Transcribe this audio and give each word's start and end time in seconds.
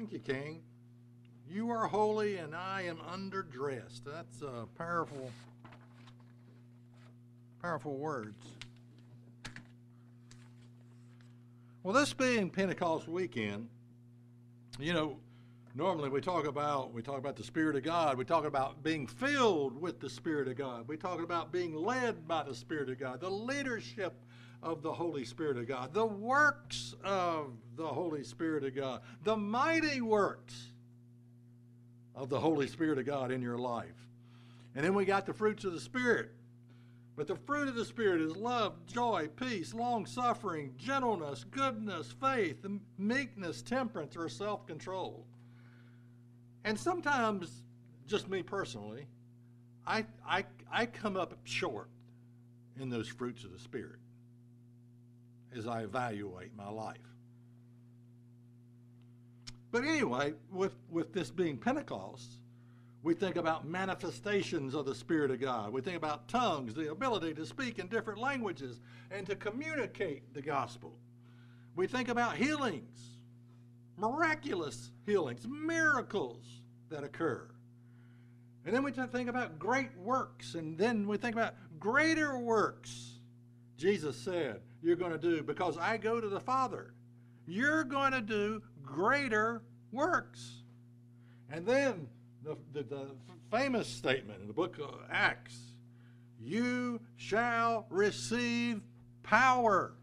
Thank 0.00 0.12
you, 0.14 0.34
King. 0.34 0.62
You 1.46 1.68
are 1.68 1.86
holy 1.86 2.38
and 2.38 2.54
I 2.56 2.84
am 2.84 2.96
underdressed. 3.12 4.00
That's 4.06 4.40
uh, 4.40 4.64
powerful, 4.78 5.30
powerful 7.60 7.98
words. 7.98 8.46
Well, 11.82 11.92
this 11.92 12.14
being 12.14 12.48
Pentecost 12.48 13.08
weekend, 13.08 13.68
you 14.78 14.94
know, 14.94 15.18
normally 15.74 16.08
we 16.08 16.22
talk 16.22 16.46
about 16.46 16.94
we 16.94 17.02
talk 17.02 17.18
about 17.18 17.36
the 17.36 17.44
Spirit 17.44 17.76
of 17.76 17.82
God. 17.82 18.16
We 18.16 18.24
talk 18.24 18.46
about 18.46 18.82
being 18.82 19.06
filled 19.06 19.78
with 19.78 20.00
the 20.00 20.08
Spirit 20.08 20.48
of 20.48 20.56
God. 20.56 20.88
We 20.88 20.96
talk 20.96 21.22
about 21.22 21.52
being 21.52 21.74
led 21.74 22.26
by 22.26 22.42
the 22.44 22.54
Spirit 22.54 22.88
of 22.88 22.98
God, 22.98 23.20
the 23.20 23.28
leadership 23.28 24.14
of 24.62 24.82
the 24.82 24.92
Holy 24.92 25.24
Spirit 25.24 25.56
of 25.56 25.66
God, 25.66 25.94
the 25.94 26.06
works 26.06 26.94
of 27.02 27.52
the 27.76 27.86
Holy 27.86 28.24
Spirit 28.24 28.64
of 28.64 28.74
God, 28.74 29.00
the 29.24 29.36
mighty 29.36 30.00
works 30.00 30.66
of 32.14 32.28
the 32.28 32.38
Holy 32.38 32.66
Spirit 32.66 32.98
of 32.98 33.06
God 33.06 33.30
in 33.30 33.40
your 33.40 33.58
life. 33.58 34.08
And 34.74 34.84
then 34.84 34.94
we 34.94 35.04
got 35.04 35.26
the 35.26 35.32
fruits 35.32 35.64
of 35.64 35.72
the 35.72 35.80
Spirit. 35.80 36.30
But 37.16 37.26
the 37.26 37.36
fruit 37.36 37.68
of 37.68 37.74
the 37.74 37.84
Spirit 37.84 38.20
is 38.20 38.36
love, 38.36 38.74
joy, 38.86 39.28
peace, 39.36 39.74
long 39.74 40.06
suffering, 40.06 40.74
gentleness, 40.78 41.44
goodness, 41.50 42.14
faith, 42.20 42.64
meekness, 42.98 43.62
temperance, 43.62 44.16
or 44.16 44.28
self 44.28 44.66
control. 44.66 45.26
And 46.64 46.78
sometimes, 46.78 47.62
just 48.06 48.28
me 48.28 48.42
personally, 48.42 49.06
I, 49.86 50.04
I, 50.26 50.44
I 50.70 50.86
come 50.86 51.16
up 51.16 51.34
short 51.44 51.88
in 52.78 52.90
those 52.90 53.08
fruits 53.08 53.44
of 53.44 53.52
the 53.52 53.58
Spirit 53.58 53.98
as 55.56 55.66
I 55.66 55.82
evaluate 55.82 56.54
my 56.56 56.68
life. 56.68 56.98
But 59.70 59.84
anyway, 59.84 60.34
with, 60.50 60.74
with 60.90 61.12
this 61.12 61.30
being 61.30 61.56
Pentecost, 61.56 62.40
we 63.02 63.14
think 63.14 63.36
about 63.36 63.66
manifestations 63.66 64.74
of 64.74 64.84
the 64.84 64.94
Spirit 64.94 65.30
of 65.30 65.40
God. 65.40 65.72
We 65.72 65.80
think 65.80 65.96
about 65.96 66.28
tongues, 66.28 66.74
the 66.74 66.90
ability 66.90 67.34
to 67.34 67.46
speak 67.46 67.78
in 67.78 67.86
different 67.86 68.20
languages 68.20 68.80
and 69.10 69.26
to 69.26 69.36
communicate 69.36 70.34
the 70.34 70.42
gospel. 70.42 70.98
We 71.76 71.86
think 71.86 72.08
about 72.08 72.36
healings, 72.36 72.98
miraculous 73.96 74.90
healings, 75.06 75.46
miracles 75.48 76.44
that 76.90 77.04
occur. 77.04 77.48
And 78.66 78.74
then 78.74 78.82
we 78.82 78.92
think 78.92 79.28
about 79.28 79.58
great 79.58 79.96
works, 79.96 80.54
and 80.54 80.76
then 80.76 81.06
we 81.06 81.16
think 81.16 81.34
about 81.34 81.54
greater 81.78 82.38
works. 82.38 83.19
Jesus 83.80 84.14
said, 84.14 84.60
You're 84.82 84.96
going 84.96 85.12
to 85.12 85.18
do 85.18 85.42
because 85.42 85.78
I 85.78 85.96
go 85.96 86.20
to 86.20 86.28
the 86.28 86.38
Father. 86.38 86.92
You're 87.46 87.82
going 87.82 88.12
to 88.12 88.20
do 88.20 88.60
greater 88.84 89.62
works. 89.90 90.64
And 91.50 91.64
then 91.64 92.06
the, 92.44 92.58
the, 92.74 92.82
the 92.82 93.06
famous 93.50 93.88
statement 93.88 94.42
in 94.42 94.48
the 94.48 94.52
book 94.52 94.78
of 94.78 95.00
Acts 95.10 95.56
you 96.38 97.00
shall 97.16 97.86
receive 97.88 98.82
power. 99.22 99.94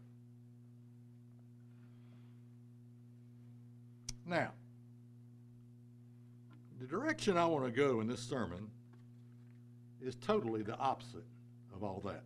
Now, 4.26 4.50
the 6.80 6.86
direction 6.86 7.36
I 7.36 7.46
want 7.46 7.64
to 7.64 7.70
go 7.70 8.00
in 8.00 8.08
this 8.08 8.20
sermon 8.20 8.70
is 10.02 10.16
totally 10.16 10.62
the 10.62 10.76
opposite 10.76 11.24
of 11.74 11.84
all 11.84 12.02
that. 12.04 12.24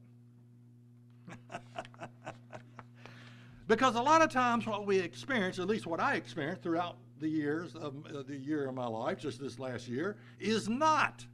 because 3.67 3.95
a 3.95 4.03
lot 4.03 4.23
of 4.23 4.31
times 4.31 4.67
what 4.67 4.87
we 4.87 4.99
experience, 4.99 5.59
at 5.59 5.67
least 5.67 5.87
what 5.87 6.01
I 6.01 6.15
experienced 6.15 6.63
throughout 6.63 6.97
the 7.21 7.29
years 7.29 7.75
of 7.75 7.95
uh, 8.07 8.23
the 8.23 8.37
year 8.37 8.69
of 8.69 8.75
my 8.75 8.87
life, 8.87 9.19
just 9.19 9.41
this 9.41 9.59
last 9.59 9.89
year, 9.89 10.17
is 10.41 10.69
not 10.69 11.25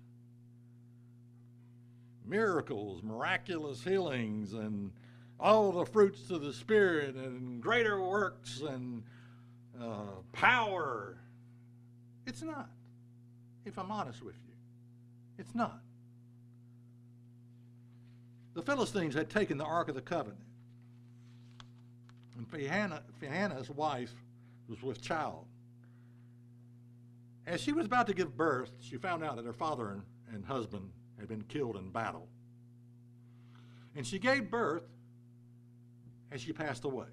miracles, 2.24 3.02
miraculous 3.02 3.82
healings, 3.82 4.52
and 4.52 4.92
all 5.40 5.72
the 5.72 5.86
fruits 5.86 6.30
of 6.30 6.42
the 6.42 6.52
Spirit, 6.52 7.14
and 7.14 7.62
greater 7.62 8.02
works, 8.02 8.60
and 8.60 9.02
uh, 9.80 10.20
power. 10.32 11.16
It's 12.26 12.42
not, 12.42 12.68
if 13.64 13.78
I'm 13.78 13.90
honest 13.90 14.22
with 14.22 14.36
you. 14.46 14.54
It's 15.38 15.54
not. 15.54 15.80
The 18.58 18.64
Philistines 18.64 19.14
had 19.14 19.30
taken 19.30 19.56
the 19.56 19.64
Ark 19.64 19.88
of 19.88 19.94
the 19.94 20.00
Covenant, 20.00 20.42
and 22.36 22.44
Phinehas' 22.50 23.70
wife 23.70 24.12
was 24.68 24.82
with 24.82 25.00
child. 25.00 25.46
As 27.46 27.60
she 27.60 27.70
was 27.70 27.86
about 27.86 28.08
to 28.08 28.14
give 28.14 28.36
birth, 28.36 28.72
she 28.80 28.96
found 28.96 29.22
out 29.22 29.36
that 29.36 29.44
her 29.44 29.52
father 29.52 29.90
and, 29.90 30.02
and 30.34 30.44
husband 30.44 30.90
had 31.20 31.28
been 31.28 31.42
killed 31.44 31.76
in 31.76 31.90
battle. 31.90 32.26
And 33.94 34.04
she 34.04 34.18
gave 34.18 34.50
birth 34.50 34.88
as 36.32 36.40
she 36.40 36.52
passed 36.52 36.84
away. 36.84 37.06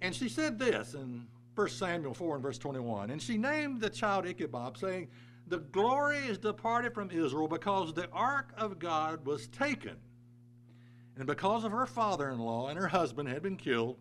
And 0.00 0.12
she 0.12 0.28
said 0.28 0.58
this 0.58 0.94
in 0.94 1.28
1 1.54 1.68
Samuel 1.68 2.14
4 2.14 2.34
and 2.34 2.42
verse 2.42 2.58
21 2.58 3.10
And 3.10 3.22
she 3.22 3.38
named 3.38 3.80
the 3.80 3.90
child 3.90 4.26
Ichabod, 4.26 4.76
saying, 4.76 5.06
The 5.48 5.58
glory 5.58 6.18
is 6.18 6.38
departed 6.38 6.92
from 6.92 7.10
Israel 7.10 7.46
because 7.46 7.94
the 7.94 8.08
ark 8.10 8.52
of 8.56 8.78
God 8.78 9.24
was 9.24 9.46
taken. 9.48 9.96
And 11.16 11.26
because 11.26 11.64
of 11.64 11.72
her 11.72 11.86
father 11.86 12.30
in 12.30 12.38
law 12.38 12.68
and 12.68 12.78
her 12.78 12.88
husband 12.88 13.28
had 13.28 13.42
been 13.42 13.56
killed. 13.56 13.96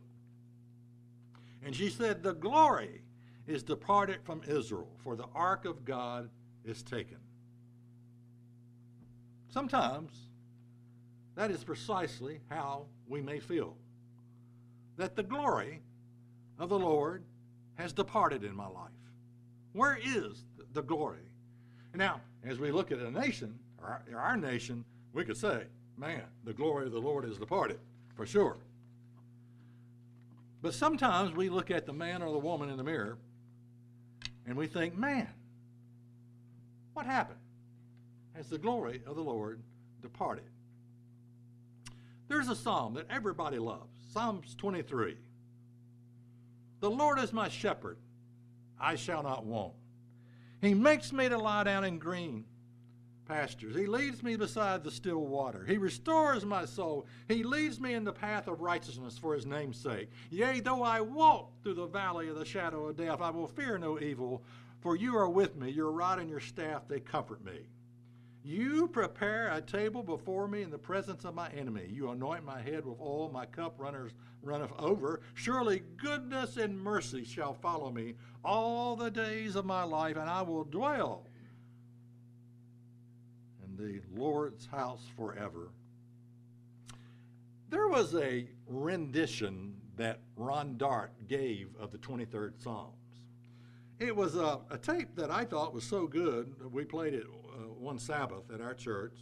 And 1.64 1.76
she 1.76 1.90
said, 1.90 2.24
The 2.24 2.34
glory 2.34 3.04
is 3.48 3.64
departed 3.64 4.20
from 4.24 4.42
Israel, 4.48 4.90
for 5.04 5.16
the 5.16 5.28
ark 5.34 5.66
of 5.66 5.86
God 5.86 6.30
is 6.64 6.82
taken. 6.82 7.18
Sometimes 9.50 10.12
that 11.36 11.52
is 11.52 11.64
precisely 11.64 12.40
how 12.50 12.86
we 13.08 13.22
may 13.22 13.40
feel 13.40 13.76
that 14.98 15.16
the 15.16 15.24
glory 15.24 15.82
of 16.58 16.70
the 16.70 16.80
Lord 16.80 17.24
has 17.76 17.94
departed 17.94 18.44
in 18.44 18.56
my 18.56 18.68
life. 18.68 18.92
Where 19.74 19.98
is 20.02 20.46
the 20.74 20.82
glory? 20.82 21.25
Now, 21.96 22.22
as 22.46 22.60
we 22.60 22.72
look 22.72 22.92
at 22.92 23.00
a 23.00 23.10
nation, 23.10 23.58
our, 23.82 24.04
our 24.16 24.38
nation, 24.38 24.84
we 25.14 25.24
could 25.24 25.38
say, 25.38 25.64
man, 25.98 26.24
the 26.44 26.54
glory 26.54 26.86
of 26.86 26.92
the 26.92 27.00
Lord 27.00 27.24
has 27.24 27.38
departed, 27.38 27.80
for 28.16 28.26
sure. 28.26 28.58
But 30.62 30.74
sometimes 30.74 31.34
we 31.34 31.50
look 31.50 31.72
at 31.72 31.86
the 31.86 31.94
man 31.94 32.22
or 32.22 32.32
the 32.32 32.40
woman 32.40 32.70
in 32.70 32.78
the 32.78 32.84
mirror 32.84 33.18
and 34.46 34.58
we 34.58 34.68
think, 34.68 34.98
man, 34.98 35.28
what 36.94 37.06
happened? 37.06 37.40
Has 38.36 38.50
the 38.50 38.58
glory 38.58 39.02
of 39.06 39.16
the 39.16 39.22
Lord 39.22 39.62
departed? 40.02 40.46
There's 42.28 42.50
a 42.50 42.56
psalm 42.56 42.96
that 42.96 43.06
everybody 43.10 43.60
loves 43.60 43.92
Psalms 44.12 44.56
23. 44.56 45.18
The 46.80 46.90
Lord 46.90 47.20
is 47.20 47.32
my 47.32 47.50
shepherd, 47.50 47.98
I 48.80 48.96
shall 48.96 49.24
not 49.24 49.46
want. 49.46 49.74
He 50.66 50.74
makes 50.74 51.14
me 51.14 51.30
to 51.30 51.38
lie 51.38 51.64
down 51.64 51.84
in 51.84 52.00
green 52.00 52.46
pastures. 53.28 53.76
He 53.76 53.88
leads 53.88 54.24
me 54.24 54.36
beside 54.36 54.84
the 54.84 54.92
still 54.92 55.26
water. 55.26 55.66
He 55.68 55.78
restores 55.78 56.46
my 56.46 56.66
soul. 56.66 57.08
He 57.28 57.44
leads 57.44 57.80
me 57.80 57.94
in 57.94 58.04
the 58.04 58.14
path 58.14 58.48
of 58.48 58.62
righteousness 58.62 59.18
for 59.18 59.34
his 59.34 59.46
name's 59.46 59.78
sake. 59.78 60.10
Yea, 60.30 60.60
though 60.60 60.84
I 60.84 61.02
walk 61.02 61.52
through 61.64 61.74
the 61.76 61.88
valley 61.88 62.30
of 62.30 62.38
the 62.38 62.46
shadow 62.46 62.88
of 62.88 62.98
death, 62.98 63.22
I 63.22 63.32
will 63.32 63.48
fear 63.48 63.78
no 63.78 64.00
evil, 64.00 64.44
for 64.82 64.96
you 64.96 65.18
are 65.18 65.30
with 65.30 65.56
me. 65.56 65.70
Your 65.72 65.92
rod 65.92 66.20
and 66.20 66.30
your 66.30 66.40
staff, 66.40 66.88
they 66.88 67.00
comfort 67.00 67.44
me. 67.44 67.62
You 68.48 68.88
prepare 68.90 69.52
a 69.52 69.60
table 69.60 70.04
before 70.04 70.48
me 70.48 70.62
in 70.62 70.70
the 70.70 70.78
presence 70.78 71.26
of 71.26 71.34
my 71.34 71.50
enemy. 71.50 71.90
You 71.92 72.12
anoint 72.12 72.46
my 72.46 72.62
head 72.62 72.86
with 72.86 73.00
oil, 73.02 73.32
my 73.34 73.48
cup 73.48 73.74
runners 73.80 74.12
runneth 74.44 74.72
over. 74.78 75.22
Surely 75.34 75.82
goodness 75.98 76.56
and 76.58 76.80
mercy 76.80 77.26
shall 77.26 77.56
follow 77.56 77.90
me 77.90 78.14
all 78.44 78.96
the 78.96 79.10
days 79.10 79.56
of 79.56 79.66
my 79.66 79.82
life, 79.82 80.16
and 80.16 80.30
I 80.30 80.44
will 80.44 80.64
dwell 80.64 81.26
in 83.64 83.76
the 83.84 84.00
Lord's 84.16 84.68
house 84.68 85.02
forever. 85.18 85.72
There 87.72 87.88
was 87.88 88.14
a 88.14 88.48
rendition 88.68 89.74
that 89.98 90.20
Ron 90.36 90.78
Dart 90.78 91.14
gave 91.28 91.70
of 91.80 91.92
the 91.92 91.98
23rd 91.98 92.62
Psalms. 92.62 93.05
It 94.00 94.16
was 94.16 94.36
a, 94.36 94.60
a 94.70 94.78
tape 94.78 95.16
that 95.16 95.32
I 95.32 95.46
thought 95.46 95.74
was 95.74 95.84
so 95.84 96.06
good, 96.08 96.54
we 96.72 96.84
played 96.84 97.14
it 97.14 97.26
uh, 97.26 97.74
one 97.80 97.98
Sabbath 97.98 98.52
at 98.54 98.60
our 98.60 98.74
church. 98.74 99.18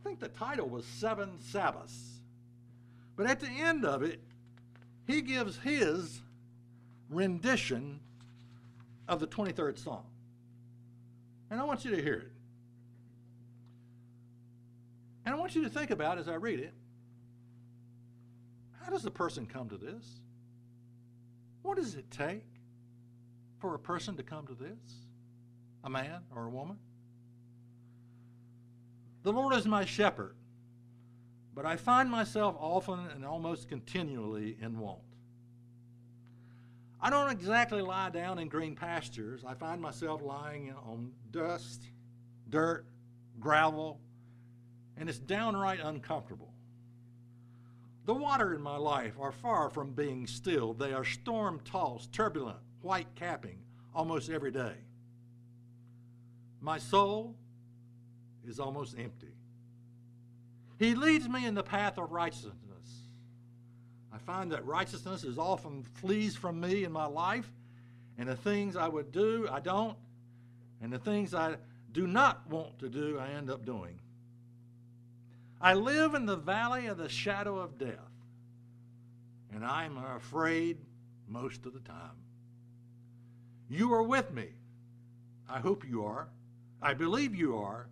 I 0.00 0.08
think 0.08 0.20
the 0.20 0.28
title 0.28 0.68
was 0.68 0.84
Seven 0.84 1.38
Sabbaths. 1.40 2.20
But 3.16 3.26
at 3.26 3.40
the 3.40 3.48
end 3.48 3.84
of 3.84 4.02
it, 4.02 4.20
he 5.06 5.22
gives 5.22 5.56
his 5.58 6.20
rendition 7.08 8.00
of 9.08 9.20
the 9.20 9.26
23rd 9.26 9.78
Psalm. 9.78 10.04
And 11.50 11.60
I 11.60 11.64
want 11.64 11.84
you 11.84 11.90
to 11.92 12.02
hear 12.02 12.14
it. 12.14 12.32
And 15.24 15.34
I 15.34 15.38
want 15.38 15.54
you 15.54 15.62
to 15.62 15.70
think 15.70 15.90
about 15.90 16.18
as 16.18 16.28
I 16.28 16.34
read 16.34 16.60
it 16.60 16.74
how 18.86 18.92
does 18.92 19.02
the 19.02 19.10
person 19.10 19.46
come 19.46 19.68
to 19.68 19.76
this? 19.76 20.20
What 21.62 21.76
does 21.76 21.96
it 21.96 22.08
take 22.12 22.44
for 23.66 23.74
a 23.74 23.78
person 23.80 24.16
to 24.16 24.22
come 24.22 24.46
to 24.46 24.54
this? 24.54 24.78
A 25.82 25.90
man 25.90 26.20
or 26.32 26.46
a 26.46 26.50
woman? 26.50 26.78
The 29.24 29.32
Lord 29.32 29.54
is 29.54 29.66
my 29.66 29.84
shepherd, 29.84 30.36
but 31.52 31.66
I 31.66 31.74
find 31.74 32.08
myself 32.08 32.54
often 32.60 33.00
and 33.12 33.24
almost 33.24 33.68
continually 33.68 34.56
in 34.60 34.78
want. 34.78 35.00
I 37.00 37.10
don't 37.10 37.28
exactly 37.28 37.82
lie 37.82 38.10
down 38.10 38.38
in 38.38 38.48
green 38.48 38.76
pastures. 38.76 39.42
I 39.44 39.54
find 39.54 39.82
myself 39.82 40.22
lying 40.22 40.72
on 40.86 41.10
dust, 41.32 41.82
dirt, 42.48 42.86
gravel, 43.40 43.98
and 44.96 45.08
it's 45.08 45.18
downright 45.18 45.80
uncomfortable. 45.82 46.52
The 48.04 48.14
water 48.14 48.54
in 48.54 48.62
my 48.62 48.76
life 48.76 49.14
are 49.18 49.32
far 49.32 49.70
from 49.70 49.90
being 49.90 50.28
still. 50.28 50.72
They 50.72 50.92
are 50.92 51.04
storm 51.04 51.60
tossed, 51.64 52.12
turbulent, 52.12 52.58
white 52.86 53.08
capping 53.16 53.58
almost 53.94 54.30
every 54.30 54.52
day. 54.52 54.74
My 56.60 56.78
soul 56.78 57.34
is 58.46 58.60
almost 58.60 58.94
empty. 58.98 59.34
He 60.78 60.94
leads 60.94 61.28
me 61.28 61.46
in 61.46 61.54
the 61.54 61.62
path 61.62 61.98
of 61.98 62.12
righteousness. 62.12 62.54
I 64.12 64.18
find 64.18 64.52
that 64.52 64.64
righteousness 64.64 65.24
is 65.24 65.36
often 65.36 65.82
flees 65.82 66.36
from 66.36 66.60
me 66.60 66.84
in 66.84 66.92
my 66.92 67.06
life, 67.06 67.50
and 68.18 68.28
the 68.28 68.36
things 68.36 68.76
I 68.76 68.88
would 68.88 69.12
do, 69.12 69.48
I 69.50 69.60
don't, 69.60 69.96
and 70.80 70.92
the 70.92 70.98
things 70.98 71.34
I 71.34 71.56
do 71.92 72.06
not 72.06 72.48
want 72.48 72.78
to 72.78 72.88
do, 72.88 73.18
I 73.18 73.30
end 73.30 73.50
up 73.50 73.66
doing. 73.66 73.98
I 75.60 75.74
live 75.74 76.14
in 76.14 76.26
the 76.26 76.36
valley 76.36 76.86
of 76.86 76.98
the 76.98 77.08
shadow 77.08 77.58
of 77.58 77.78
death, 77.78 78.12
and 79.52 79.64
I'm 79.64 79.96
afraid 79.98 80.78
most 81.28 81.66
of 81.66 81.72
the 81.72 81.80
time. 81.80 82.25
You 83.68 83.92
are 83.94 84.02
with 84.02 84.32
me. 84.32 84.48
I 85.48 85.60
hope 85.60 85.84
you 85.88 86.04
are. 86.04 86.28
I 86.80 86.94
believe 86.94 87.34
you 87.34 87.56
are, 87.56 87.88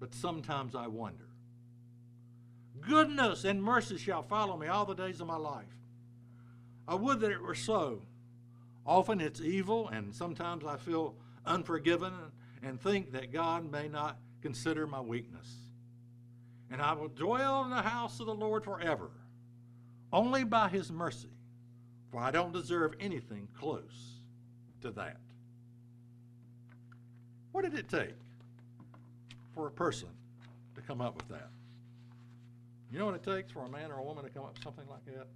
but 0.00 0.14
sometimes 0.14 0.74
I 0.74 0.86
wonder. 0.86 1.28
Goodness 2.80 3.44
and 3.44 3.62
mercy 3.62 3.96
shall 3.96 4.22
follow 4.22 4.56
me 4.56 4.66
all 4.66 4.84
the 4.84 4.94
days 4.94 5.20
of 5.20 5.26
my 5.26 5.36
life. 5.36 5.66
I 6.86 6.94
would 6.94 7.20
that 7.20 7.30
it 7.30 7.42
were 7.42 7.54
so. 7.54 8.02
Often 8.86 9.20
it's 9.20 9.40
evil, 9.40 9.88
and 9.88 10.14
sometimes 10.14 10.64
I 10.64 10.76
feel 10.76 11.14
unforgiven 11.44 12.12
and 12.62 12.80
think 12.80 13.12
that 13.12 13.32
God 13.32 13.70
may 13.70 13.88
not 13.88 14.18
consider 14.40 14.86
my 14.86 15.00
weakness. 15.00 15.48
And 16.70 16.80
I 16.82 16.92
will 16.92 17.08
dwell 17.08 17.64
in 17.64 17.70
the 17.70 17.82
house 17.82 18.20
of 18.20 18.26
the 18.26 18.34
Lord 18.34 18.64
forever, 18.64 19.10
only 20.12 20.44
by 20.44 20.68
his 20.68 20.90
mercy, 20.90 21.30
for 22.10 22.20
I 22.20 22.30
don't 22.30 22.52
deserve 22.52 22.94
anything 23.00 23.48
close 23.58 24.17
to 24.82 24.90
that. 24.92 25.16
What 27.52 27.62
did 27.62 27.74
it 27.74 27.88
take 27.88 28.14
for 29.54 29.66
a 29.66 29.70
person 29.70 30.08
to 30.74 30.80
come 30.80 31.00
up 31.00 31.16
with 31.16 31.28
that? 31.28 31.50
You 32.92 32.98
know 32.98 33.06
what 33.06 33.14
it 33.14 33.22
takes 33.22 33.52
for 33.52 33.64
a 33.64 33.68
man 33.68 33.90
or 33.90 33.98
a 33.98 34.02
woman 34.02 34.24
to 34.24 34.30
come 34.30 34.44
up 34.44 34.54
with 34.54 34.62
something 34.62 34.86
like 34.88 35.04
that? 35.06 35.26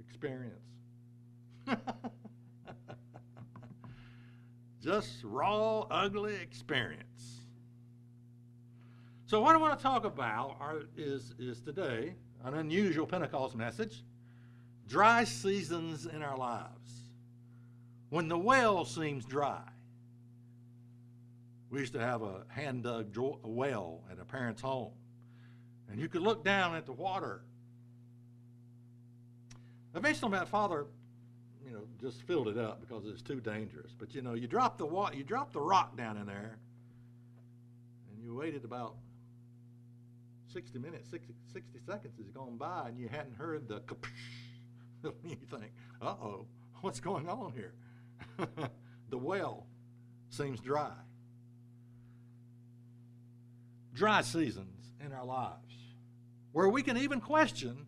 Experience. 0.00 0.54
Just 4.82 5.22
raw, 5.24 5.80
ugly 5.90 6.36
experience. 6.36 7.40
So, 9.26 9.40
what 9.42 9.54
I 9.54 9.58
want 9.58 9.76
to 9.78 9.82
talk 9.82 10.04
about 10.06 10.56
are, 10.60 10.82
is, 10.96 11.34
is 11.38 11.60
today 11.60 12.14
an 12.44 12.54
unusual 12.54 13.06
Pentecost 13.06 13.54
message 13.54 14.02
dry 14.88 15.24
seasons 15.24 16.06
in 16.06 16.22
our 16.22 16.38
lives. 16.38 16.97
When 18.10 18.28
the 18.28 18.38
well 18.38 18.84
seems 18.84 19.24
dry. 19.24 19.62
We 21.70 21.80
used 21.80 21.92
to 21.92 22.00
have 22.00 22.22
a 22.22 22.44
hand 22.48 22.84
dug 22.84 23.14
well 23.42 24.02
at 24.10 24.18
a 24.18 24.24
parent's 24.24 24.62
home, 24.62 24.92
and 25.90 26.00
you 26.00 26.08
could 26.08 26.22
look 26.22 26.42
down 26.42 26.74
at 26.74 26.86
the 26.86 26.92
water. 26.92 27.42
Eventually, 29.94 30.30
my 30.30 30.46
father 30.46 30.86
you 31.68 31.74
know, 31.74 31.82
just 32.00 32.22
filled 32.22 32.48
it 32.48 32.56
up 32.56 32.80
because 32.80 33.04
it's 33.06 33.20
too 33.20 33.40
dangerous. 33.40 33.92
But 33.98 34.14
you 34.14 34.22
know, 34.22 34.34
you 34.34 34.46
drop 34.46 34.78
the 34.78 34.86
wa- 34.86 35.10
you 35.12 35.22
drop 35.22 35.52
the 35.52 35.60
rock 35.60 35.96
down 35.96 36.16
in 36.16 36.26
there, 36.26 36.58
and 38.10 38.22
you 38.22 38.34
waited 38.34 38.64
about 38.64 38.96
60 40.52 40.78
minutes, 40.78 41.10
60, 41.10 41.34
60 41.52 41.78
seconds 41.86 42.16
has 42.16 42.30
gone 42.30 42.56
by, 42.56 42.88
and 42.88 42.98
you 42.98 43.08
hadn't 43.08 43.36
heard 43.36 43.68
the 43.68 43.82
you 45.24 45.36
think, 45.50 45.72
uh 46.00 46.14
oh, 46.22 46.46
what's 46.80 47.00
going 47.00 47.28
on 47.28 47.52
here? 47.54 47.74
the 49.08 49.18
well 49.18 49.66
seems 50.30 50.60
dry. 50.60 50.92
Dry 53.94 54.20
seasons 54.22 54.92
in 55.04 55.12
our 55.12 55.24
lives, 55.24 55.74
where 56.52 56.68
we 56.68 56.82
can 56.82 56.96
even 56.96 57.20
question 57.20 57.86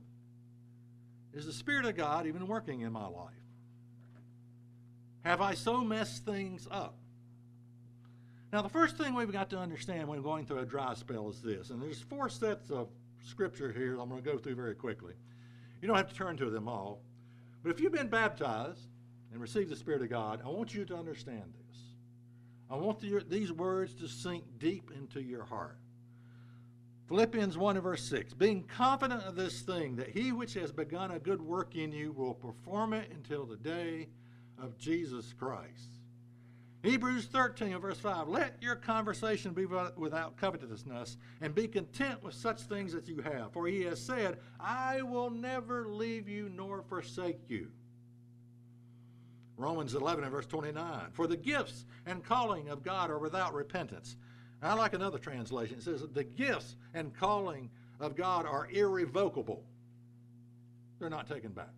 is 1.32 1.46
the 1.46 1.52
Spirit 1.52 1.84
of 1.84 1.96
God 1.96 2.26
even 2.26 2.48
working 2.48 2.80
in 2.80 2.92
my 2.92 3.06
life? 3.06 3.34
Have 5.24 5.40
I 5.40 5.54
so 5.54 5.84
messed 5.84 6.24
things 6.24 6.66
up? 6.70 6.96
Now, 8.52 8.62
the 8.62 8.68
first 8.68 8.96
thing 8.96 9.14
we've 9.14 9.30
got 9.30 9.50
to 9.50 9.58
understand 9.58 10.08
when 10.08 10.22
going 10.22 10.44
through 10.44 10.58
a 10.58 10.66
dry 10.66 10.94
spell 10.94 11.28
is 11.28 11.40
this, 11.40 11.70
and 11.70 11.80
there's 11.80 12.00
four 12.00 12.28
sets 12.28 12.70
of 12.70 12.88
scripture 13.24 13.72
here 13.72 14.00
I'm 14.00 14.08
going 14.08 14.22
to 14.22 14.28
go 14.28 14.38
through 14.38 14.56
very 14.56 14.74
quickly. 14.74 15.14
You 15.80 15.86
don't 15.86 15.96
have 15.96 16.08
to 16.08 16.14
turn 16.14 16.36
to 16.38 16.50
them 16.50 16.68
all, 16.68 17.02
but 17.62 17.70
if 17.70 17.80
you've 17.80 17.92
been 17.92 18.08
baptized 18.08 18.89
and 19.32 19.40
receive 19.40 19.68
the 19.68 19.76
Spirit 19.76 20.02
of 20.02 20.10
God, 20.10 20.42
I 20.44 20.48
want 20.48 20.74
you 20.74 20.84
to 20.84 20.96
understand 20.96 21.42
this. 21.68 21.78
I 22.70 22.76
want 22.76 23.00
the, 23.00 23.24
these 23.28 23.52
words 23.52 23.94
to 23.94 24.08
sink 24.08 24.44
deep 24.58 24.90
into 24.94 25.20
your 25.20 25.44
heart. 25.44 25.78
Philippians 27.08 27.58
1 27.58 27.76
and 27.76 27.82
verse 27.82 28.04
6 28.04 28.34
Being 28.34 28.62
confident 28.64 29.24
of 29.24 29.34
this 29.34 29.62
thing, 29.62 29.96
that 29.96 30.10
he 30.10 30.30
which 30.30 30.54
has 30.54 30.70
begun 30.70 31.10
a 31.10 31.18
good 31.18 31.42
work 31.42 31.74
in 31.74 31.90
you 31.90 32.12
will 32.12 32.34
perform 32.34 32.92
it 32.92 33.10
until 33.12 33.44
the 33.44 33.56
day 33.56 34.08
of 34.62 34.78
Jesus 34.78 35.32
Christ. 35.32 35.90
Hebrews 36.82 37.26
13 37.26 37.72
and 37.72 37.82
verse 37.82 37.98
5 37.98 38.28
Let 38.28 38.62
your 38.62 38.76
conversation 38.76 39.52
be 39.52 39.66
without 39.66 40.36
covetousness, 40.36 41.16
and 41.40 41.54
be 41.54 41.66
content 41.66 42.22
with 42.22 42.34
such 42.34 42.60
things 42.62 42.92
that 42.92 43.08
you 43.08 43.20
have. 43.22 43.52
For 43.52 43.66
he 43.66 43.82
has 43.82 44.00
said, 44.00 44.38
I 44.60 45.02
will 45.02 45.30
never 45.30 45.88
leave 45.88 46.28
you 46.28 46.48
nor 46.48 46.82
forsake 46.82 47.40
you. 47.48 47.72
Romans 49.60 49.94
11 49.94 50.24
and 50.24 50.32
verse 50.32 50.46
29 50.46 51.10
For 51.12 51.26
the 51.26 51.36
gifts 51.36 51.84
and 52.06 52.24
calling 52.24 52.68
of 52.70 52.82
God 52.82 53.10
are 53.10 53.18
without 53.18 53.54
repentance. 53.54 54.16
I 54.62 54.74
like 54.74 54.94
another 54.94 55.18
translation. 55.18 55.78
It 55.78 55.82
says, 55.82 56.02
The 56.12 56.24
gifts 56.24 56.76
and 56.94 57.14
calling 57.14 57.70
of 58.00 58.16
God 58.16 58.46
are 58.46 58.68
irrevocable, 58.70 59.62
they're 60.98 61.10
not 61.10 61.28
taken 61.28 61.52
back. 61.52 61.72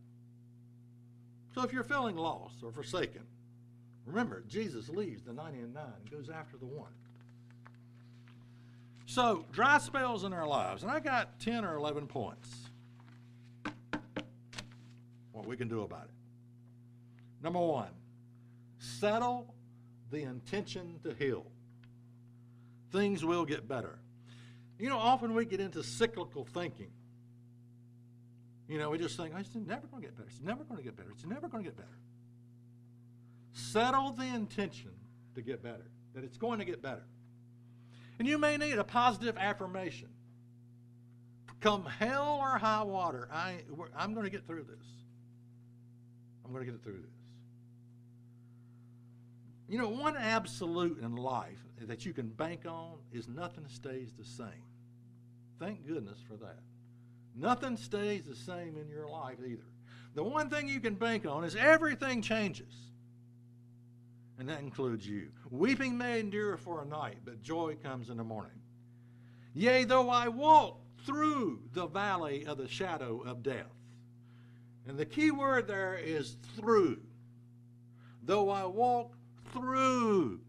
So 1.54 1.62
if 1.62 1.72
you're 1.72 1.84
feeling 1.84 2.16
lost 2.16 2.62
or 2.62 2.72
forsaken, 2.72 3.22
remember, 4.06 4.44
Jesus 4.48 4.88
leaves 4.88 5.22
the 5.22 5.32
99 5.32 5.76
and 5.76 6.10
goes 6.10 6.30
after 6.30 6.56
the 6.56 6.66
one. 6.66 6.92
So, 9.04 9.44
dry 9.52 9.76
spells 9.76 10.24
in 10.24 10.32
our 10.32 10.46
lives, 10.46 10.84
and 10.84 10.90
I 10.90 10.98
got 10.98 11.38
10 11.40 11.66
or 11.66 11.76
11 11.76 12.06
points. 12.06 12.48
What 15.32 15.46
we 15.46 15.56
can 15.56 15.68
do 15.68 15.82
about 15.82 16.04
it. 16.04 16.21
Number 17.42 17.58
one, 17.58 17.90
settle 18.78 19.54
the 20.10 20.22
intention 20.22 21.00
to 21.02 21.12
heal. 21.14 21.46
Things 22.92 23.24
will 23.24 23.44
get 23.44 23.66
better. 23.66 23.98
You 24.78 24.88
know, 24.88 24.98
often 24.98 25.34
we 25.34 25.44
get 25.44 25.60
into 25.60 25.82
cyclical 25.82 26.44
thinking. 26.44 26.90
You 28.68 28.78
know, 28.78 28.90
we 28.90 28.98
just 28.98 29.16
think, 29.16 29.32
oh, 29.34 29.38
it's 29.38 29.54
never 29.54 29.86
going 29.86 30.02
to 30.02 30.08
get 30.08 30.16
better. 30.16 30.28
It's 30.28 30.40
never 30.40 30.64
going 30.64 30.78
to 30.78 30.84
get 30.84 30.96
better. 30.96 31.10
It's 31.10 31.26
never 31.26 31.48
going 31.48 31.64
to 31.64 31.68
get 31.68 31.76
better. 31.76 31.98
Settle 33.52 34.12
the 34.12 34.24
intention 34.24 34.92
to 35.34 35.42
get 35.42 35.62
better, 35.62 35.90
that 36.14 36.24
it's 36.24 36.36
going 36.36 36.58
to 36.58 36.64
get 36.64 36.82
better. 36.82 37.04
And 38.18 38.28
you 38.28 38.38
may 38.38 38.56
need 38.56 38.78
a 38.78 38.84
positive 38.84 39.36
affirmation. 39.36 40.08
Come 41.60 41.84
hell 41.84 42.38
or 42.40 42.58
high 42.58 42.82
water, 42.82 43.28
I, 43.32 43.56
I'm 43.96 44.14
going 44.14 44.24
to 44.24 44.30
get 44.30 44.46
through 44.46 44.64
this. 44.64 44.86
I'm 46.44 46.52
going 46.52 46.64
to 46.64 46.72
get 46.72 46.82
through 46.82 47.02
this. 47.02 47.21
You 49.72 49.78
know, 49.78 49.88
one 49.88 50.18
absolute 50.18 51.00
in 51.00 51.16
life 51.16 51.64
that 51.80 52.04
you 52.04 52.12
can 52.12 52.28
bank 52.28 52.66
on 52.68 52.98
is 53.10 53.26
nothing 53.26 53.64
stays 53.68 54.12
the 54.18 54.24
same. 54.24 54.66
Thank 55.58 55.86
goodness 55.86 56.18
for 56.28 56.36
that. 56.44 56.58
Nothing 57.34 57.78
stays 57.78 58.24
the 58.24 58.36
same 58.36 58.76
in 58.76 58.90
your 58.90 59.08
life 59.08 59.38
either. 59.42 59.64
The 60.14 60.24
one 60.24 60.50
thing 60.50 60.68
you 60.68 60.78
can 60.78 60.96
bank 60.96 61.24
on 61.24 61.42
is 61.42 61.56
everything 61.56 62.20
changes. 62.20 62.74
And 64.38 64.46
that 64.50 64.60
includes 64.60 65.08
you. 65.08 65.28
Weeping 65.50 65.96
may 65.96 66.20
endure 66.20 66.58
for 66.58 66.82
a 66.82 66.86
night, 66.86 67.20
but 67.24 67.42
joy 67.42 67.76
comes 67.82 68.10
in 68.10 68.18
the 68.18 68.24
morning. 68.24 68.60
Yea, 69.54 69.84
though 69.84 70.10
I 70.10 70.28
walk 70.28 70.82
through 71.06 71.62
the 71.72 71.86
valley 71.86 72.44
of 72.44 72.58
the 72.58 72.68
shadow 72.68 73.22
of 73.22 73.42
death. 73.42 73.72
And 74.86 74.98
the 74.98 75.06
key 75.06 75.30
word 75.30 75.66
there 75.66 75.96
is 75.96 76.36
through. 76.58 77.00
though 78.22 78.50
I 78.50 78.66
walk 78.66 79.14
through 79.52 80.40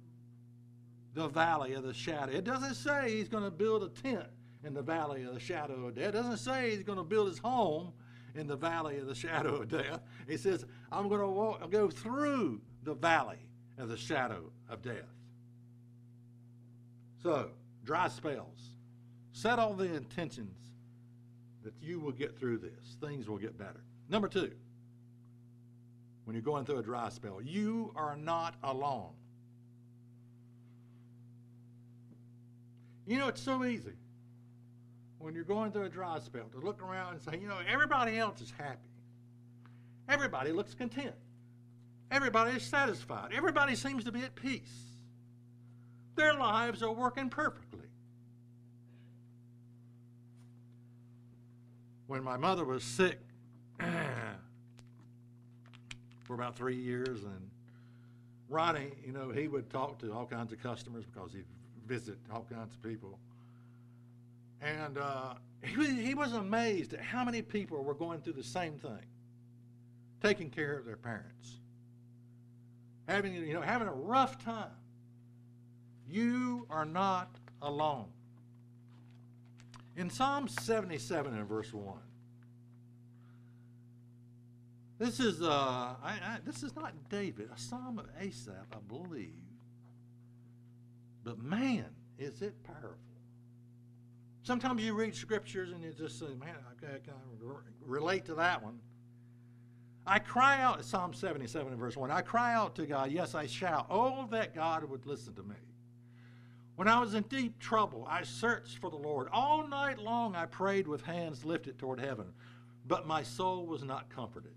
the 1.13 1.27
valley 1.27 1.73
of 1.73 1.83
the 1.83 1.93
shadow. 1.93 2.31
It 2.31 2.43
doesn't 2.43 2.75
say 2.75 3.11
he's 3.11 3.29
going 3.29 3.43
to 3.43 3.51
build 3.51 3.83
a 3.83 3.89
tent 3.89 4.27
in 4.63 4.73
the 4.73 4.81
valley 4.81 5.23
of 5.23 5.33
the 5.33 5.39
shadow 5.39 5.87
of 5.87 5.95
death. 5.95 6.09
It 6.09 6.11
doesn't 6.13 6.37
say 6.37 6.71
he's 6.71 6.83
going 6.83 6.97
to 6.97 7.03
build 7.03 7.27
his 7.27 7.37
home 7.37 7.93
in 8.35 8.47
the 8.47 8.55
valley 8.55 8.97
of 8.97 9.07
the 9.07 9.15
shadow 9.15 9.61
of 9.61 9.69
death. 9.69 10.01
He 10.27 10.37
says, 10.37 10.65
I'm 10.91 11.07
going 11.07 11.21
to 11.21 11.27
walk, 11.27 11.69
go 11.71 11.89
through 11.89 12.61
the 12.83 12.93
valley 12.93 13.49
of 13.77 13.89
the 13.89 13.97
shadow 13.97 14.51
of 14.69 14.81
death. 14.81 14.95
So, 17.21 17.51
dry 17.83 18.07
spells. 18.09 18.59
Set 19.31 19.57
all 19.59 19.73
the 19.73 19.93
intentions 19.93 20.57
that 21.63 21.73
you 21.81 21.99
will 21.99 22.11
get 22.11 22.37
through 22.37 22.57
this. 22.57 22.97
Things 23.01 23.27
will 23.27 23.37
get 23.37 23.57
better. 23.57 23.81
Number 24.09 24.27
two, 24.27 24.51
when 26.25 26.35
you're 26.35 26.43
going 26.43 26.65
through 26.65 26.77
a 26.77 26.83
dry 26.83 27.09
spell, 27.09 27.41
you 27.41 27.91
are 27.95 28.15
not 28.15 28.55
alone. 28.63 29.11
You 33.05 33.17
know, 33.17 33.27
it's 33.27 33.41
so 33.41 33.65
easy 33.65 33.93
when 35.19 35.35
you're 35.35 35.43
going 35.43 35.71
through 35.71 35.83
a 35.83 35.89
dry 35.89 36.19
spell 36.19 36.45
to 36.51 36.59
look 36.59 36.81
around 36.81 37.13
and 37.13 37.21
say, 37.21 37.39
you 37.39 37.47
know, 37.47 37.57
everybody 37.67 38.17
else 38.17 38.41
is 38.41 38.51
happy. 38.57 38.89
Everybody 40.07 40.51
looks 40.51 40.73
content. 40.73 41.15
Everybody 42.11 42.57
is 42.57 42.63
satisfied. 42.63 43.31
Everybody 43.33 43.75
seems 43.75 44.03
to 44.03 44.11
be 44.11 44.21
at 44.21 44.35
peace. 44.35 44.83
Their 46.15 46.33
lives 46.33 46.83
are 46.83 46.91
working 46.91 47.29
perfectly. 47.29 47.87
When 52.07 52.23
my 52.23 52.37
mother 52.37 52.65
was 52.65 52.83
sick 52.83 53.19
for 56.23 56.33
about 56.33 56.55
three 56.55 56.75
years, 56.75 57.23
and 57.23 57.49
Ronnie, 58.49 58.91
you 59.05 59.11
know, 59.11 59.29
he 59.29 59.47
would 59.47 59.69
talk 59.69 59.99
to 59.99 60.13
all 60.13 60.25
kinds 60.25 60.51
of 60.51 60.61
customers 60.61 61.05
because 61.05 61.33
he'd 61.33 61.45
visit 61.85 62.17
all 62.31 62.45
kinds 62.49 62.73
of 62.73 62.81
people. 62.81 63.19
And 64.61 64.97
uh, 64.97 65.33
he, 65.61 66.01
he 66.01 66.13
was 66.13 66.33
amazed 66.33 66.93
at 66.93 67.01
how 67.01 67.23
many 67.25 67.41
people 67.41 67.83
were 67.83 67.93
going 67.93 68.21
through 68.21 68.33
the 68.33 68.43
same 68.43 68.73
thing, 68.73 69.05
taking 70.21 70.49
care 70.49 70.77
of 70.77 70.85
their 70.85 70.97
parents, 70.97 71.57
having, 73.07 73.33
you 73.33 73.53
know, 73.53 73.61
having 73.61 73.87
a 73.87 73.93
rough 73.93 74.43
time. 74.43 74.71
You 76.07 76.67
are 76.69 76.85
not 76.85 77.29
alone. 77.61 78.07
In 79.95 80.09
Psalm 80.09 80.47
77 80.47 81.33
and 81.33 81.47
verse 81.47 81.73
1, 81.73 81.97
this 85.03 85.19
is 85.19 85.41
uh, 85.41 85.95
I, 86.01 86.11
I, 86.11 86.37
this 86.45 86.63
is 86.63 86.75
not 86.75 86.93
David, 87.09 87.49
a 87.53 87.59
psalm 87.59 87.99
of 87.99 88.05
Asaph, 88.19 88.67
I 88.71 88.77
believe. 88.87 89.33
But 91.23 91.39
man, 91.39 91.85
is 92.17 92.41
it 92.41 92.55
powerful. 92.63 92.97
Sometimes 94.43 94.81
you 94.81 94.93
read 94.93 95.15
scriptures 95.15 95.71
and 95.71 95.83
you 95.83 95.91
just 95.91 96.19
say, 96.19 96.27
man, 96.39 96.55
I 96.67 96.97
can 96.99 97.13
relate 97.81 98.25
to 98.25 98.35
that 98.35 98.63
one. 98.63 98.79
I 100.05 100.19
cry 100.19 100.61
out, 100.61 100.83
Psalm 100.83 101.13
77 101.13 101.75
verse 101.77 101.95
1, 101.95 102.11
I 102.11 102.21
cry 102.21 102.53
out 102.53 102.75
to 102.75 102.85
God, 102.85 103.11
yes, 103.11 103.35
I 103.35 103.45
shall. 103.45 103.85
Oh, 103.89 104.27
that 104.31 104.53
God 104.53 104.83
would 104.83 105.05
listen 105.05 105.33
to 105.35 105.43
me. 105.43 105.55
When 106.75 106.87
I 106.87 106.99
was 106.99 107.13
in 107.13 107.23
deep 107.23 107.59
trouble, 107.59 108.05
I 108.09 108.23
searched 108.23 108.79
for 108.79 108.89
the 108.89 108.97
Lord. 108.97 109.27
All 109.31 109.67
night 109.67 109.99
long 109.99 110.35
I 110.35 110.45
prayed 110.45 110.87
with 110.87 111.03
hands 111.03 111.45
lifted 111.45 111.77
toward 111.77 111.99
heaven, 111.99 112.27
but 112.85 113.07
my 113.07 113.23
soul 113.23 113.65
was 113.65 113.83
not 113.83 114.09
comforted. 114.09 114.53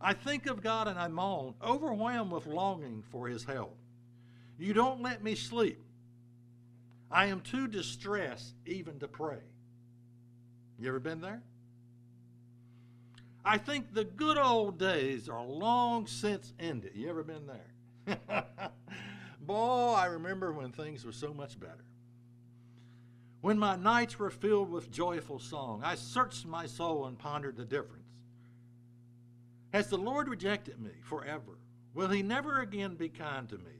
I 0.00 0.14
think 0.14 0.46
of 0.46 0.62
God 0.62 0.88
and 0.88 0.98
I 0.98 1.08
moan, 1.08 1.54
overwhelmed 1.62 2.32
with 2.32 2.46
longing 2.46 3.02
for 3.10 3.28
his 3.28 3.44
help. 3.44 3.76
You 4.58 4.72
don't 4.72 5.02
let 5.02 5.22
me 5.22 5.34
sleep. 5.34 5.78
I 7.10 7.26
am 7.26 7.40
too 7.40 7.66
distressed 7.66 8.54
even 8.66 8.98
to 9.00 9.08
pray. 9.08 9.42
You 10.78 10.88
ever 10.88 11.00
been 11.00 11.20
there? 11.20 11.42
I 13.44 13.58
think 13.58 13.92
the 13.94 14.04
good 14.04 14.38
old 14.38 14.78
days 14.78 15.28
are 15.28 15.44
long 15.44 16.06
since 16.06 16.52
ended. 16.58 16.92
You 16.94 17.08
ever 17.08 17.22
been 17.22 17.46
there? 17.46 18.18
Boy, 19.40 19.94
I 19.96 20.06
remember 20.06 20.52
when 20.52 20.72
things 20.72 21.04
were 21.04 21.12
so 21.12 21.34
much 21.34 21.58
better. 21.58 21.84
When 23.40 23.58
my 23.58 23.76
nights 23.76 24.18
were 24.18 24.30
filled 24.30 24.70
with 24.70 24.90
joyful 24.90 25.38
song, 25.38 25.82
I 25.82 25.94
searched 25.94 26.46
my 26.46 26.66
soul 26.66 27.06
and 27.06 27.18
pondered 27.18 27.56
the 27.56 27.64
difference. 27.64 27.99
Has 29.72 29.88
the 29.88 29.98
Lord 29.98 30.28
rejected 30.28 30.80
me 30.80 30.90
forever? 31.02 31.58
Will 31.94 32.08
he 32.08 32.22
never 32.22 32.60
again 32.60 32.94
be 32.94 33.08
kind 33.08 33.48
to 33.48 33.58
me? 33.58 33.72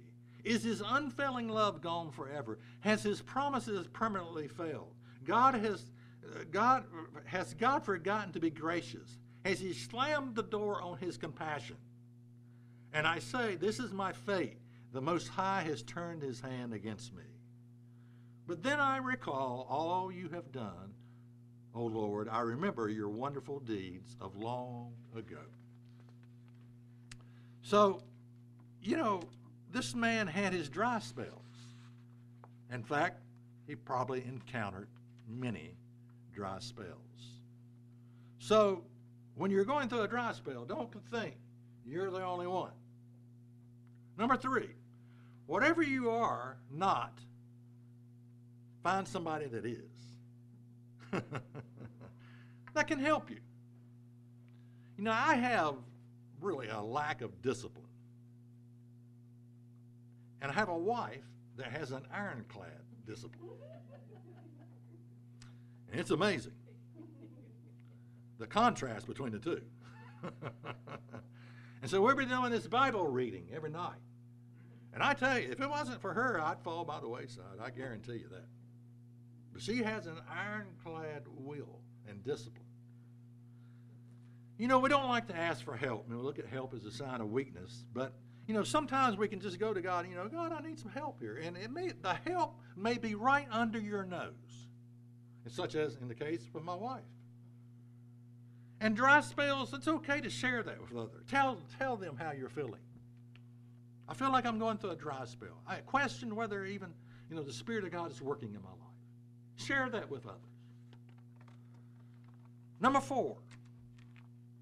Is 0.44 0.62
his 0.62 0.82
unfailing 0.84 1.48
love 1.48 1.80
gone 1.80 2.10
forever? 2.10 2.58
Has 2.80 3.02
his 3.02 3.20
promises 3.20 3.86
permanently 3.92 4.48
failed? 4.48 4.94
God 5.24 5.54
has 5.54 5.84
God 6.50 6.84
has 7.24 7.54
God 7.54 7.84
forgotten 7.84 8.32
to 8.32 8.40
be 8.40 8.50
gracious? 8.50 9.18
Has 9.44 9.58
he 9.58 9.72
slammed 9.72 10.34
the 10.34 10.42
door 10.42 10.80
on 10.80 10.98
his 10.98 11.16
compassion? 11.16 11.76
And 12.92 13.06
I 13.06 13.18
say, 13.18 13.54
this 13.54 13.78
is 13.78 13.92
my 13.92 14.12
fate. 14.12 14.58
The 14.92 15.00
Most 15.00 15.28
High 15.28 15.62
has 15.62 15.82
turned 15.82 16.22
his 16.22 16.40
hand 16.40 16.74
against 16.74 17.14
me. 17.14 17.22
But 18.46 18.62
then 18.62 18.80
I 18.80 18.96
recall 18.96 19.66
all 19.70 20.10
you 20.10 20.28
have 20.30 20.50
done, 20.50 20.94
O 21.74 21.84
Lord. 21.84 22.28
I 22.28 22.40
remember 22.40 22.88
your 22.88 23.08
wonderful 23.08 23.60
deeds 23.60 24.16
of 24.20 24.36
long 24.36 24.92
ago. 25.16 25.44
So, 27.62 28.02
you 28.82 28.96
know, 28.96 29.22
this 29.70 29.94
man 29.94 30.26
had 30.26 30.52
his 30.52 30.68
dry 30.68 30.98
spells. 30.98 31.28
In 32.72 32.82
fact, 32.82 33.20
he 33.66 33.74
probably 33.74 34.24
encountered 34.26 34.88
many 35.28 35.76
dry 36.34 36.58
spells. 36.60 36.88
So, 38.38 38.84
when 39.34 39.50
you're 39.50 39.64
going 39.64 39.88
through 39.88 40.02
a 40.02 40.08
dry 40.08 40.32
spell, 40.32 40.64
don't 40.64 40.92
think 41.10 41.36
you're 41.86 42.10
the 42.10 42.22
only 42.22 42.46
one. 42.46 42.72
Number 44.18 44.36
three, 44.36 44.70
whatever 45.46 45.82
you 45.82 46.10
are 46.10 46.56
not, 46.70 47.18
find 48.82 49.06
somebody 49.06 49.46
that 49.46 49.64
is. 49.64 49.78
that 52.74 52.86
can 52.86 52.98
help 52.98 53.30
you. 53.30 53.38
You 54.96 55.04
know, 55.04 55.12
I 55.12 55.34
have 55.34 55.74
really 56.40 56.68
a 56.68 56.80
lack 56.80 57.20
of 57.20 57.42
discipline. 57.42 57.86
And 60.42 60.50
I 60.50 60.54
have 60.54 60.68
a 60.68 60.76
wife 60.76 61.24
that 61.56 61.66
has 61.66 61.90
an 61.90 62.02
ironclad 62.12 62.70
discipline. 63.06 63.50
And 65.90 66.00
it's 66.00 66.10
amazing 66.10 66.52
the 68.40 68.46
contrast 68.46 69.06
between 69.06 69.32
the 69.32 69.38
two. 69.38 69.60
and 71.82 71.90
so 71.90 72.00
we've 72.00 72.16
been 72.16 72.28
doing 72.28 72.50
this 72.50 72.66
Bible 72.66 73.06
reading 73.06 73.46
every 73.54 73.70
night. 73.70 74.00
And 74.92 75.02
I 75.02 75.12
tell 75.12 75.38
you, 75.38 75.50
if 75.52 75.60
it 75.60 75.68
wasn't 75.68 76.00
for 76.00 76.12
her, 76.12 76.40
I'd 76.40 76.60
fall 76.62 76.84
by 76.84 77.00
the 77.00 77.08
wayside. 77.08 77.60
I 77.62 77.70
guarantee 77.70 78.14
you 78.14 78.28
that. 78.30 78.48
But 79.52 79.62
she 79.62 79.82
has 79.82 80.06
an 80.06 80.16
ironclad 80.28 81.24
will 81.28 81.80
and 82.08 82.24
discipline. 82.24 82.64
You 84.60 84.68
know, 84.68 84.78
we 84.78 84.90
don't 84.90 85.08
like 85.08 85.26
to 85.28 85.34
ask 85.34 85.64
for 85.64 85.74
help. 85.74 86.04
I 86.06 86.10
mean, 86.10 86.18
we 86.18 86.24
look 86.26 86.38
at 86.38 86.44
help 86.44 86.74
as 86.74 86.84
a 86.84 86.90
sign 86.90 87.22
of 87.22 87.30
weakness, 87.30 87.86
but 87.94 88.12
you 88.46 88.52
know, 88.52 88.62
sometimes 88.62 89.16
we 89.16 89.26
can 89.26 89.40
just 89.40 89.58
go 89.58 89.72
to 89.72 89.80
God, 89.80 90.06
you 90.06 90.14
know, 90.14 90.28
God, 90.28 90.52
I 90.52 90.60
need 90.60 90.78
some 90.78 90.90
help 90.90 91.18
here. 91.18 91.36
And 91.42 91.56
it 91.56 91.70
may 91.70 91.92
the 92.02 92.12
help 92.26 92.58
may 92.76 92.98
be 92.98 93.14
right 93.14 93.46
under 93.50 93.80
your 93.80 94.04
nose. 94.04 94.68
Such 95.48 95.76
as 95.76 95.96
in 96.02 96.08
the 96.08 96.14
case 96.14 96.50
with 96.52 96.62
my 96.62 96.74
wife. 96.74 97.00
And 98.82 98.94
dry 98.94 99.22
spells, 99.22 99.72
it's 99.72 99.88
okay 99.88 100.20
to 100.20 100.28
share 100.28 100.62
that 100.62 100.78
with 100.78 100.94
others. 100.94 101.24
Tell, 101.26 101.56
tell 101.78 101.96
them 101.96 102.18
how 102.18 102.32
you're 102.32 102.50
feeling. 102.50 102.82
I 104.10 104.12
feel 104.12 104.30
like 104.30 104.44
I'm 104.44 104.58
going 104.58 104.76
through 104.76 104.90
a 104.90 104.96
dry 104.96 105.24
spell. 105.24 105.62
I 105.66 105.76
question 105.76 106.36
whether 106.36 106.66
even, 106.66 106.92
you 107.30 107.36
know, 107.36 107.42
the 107.42 107.52
Spirit 107.52 107.84
of 107.84 107.92
God 107.92 108.10
is 108.10 108.20
working 108.20 108.50
in 108.50 108.62
my 108.62 108.68
life. 108.68 109.56
Share 109.56 109.88
that 109.88 110.10
with 110.10 110.26
others. 110.26 110.36
Number 112.78 113.00
four, 113.00 113.38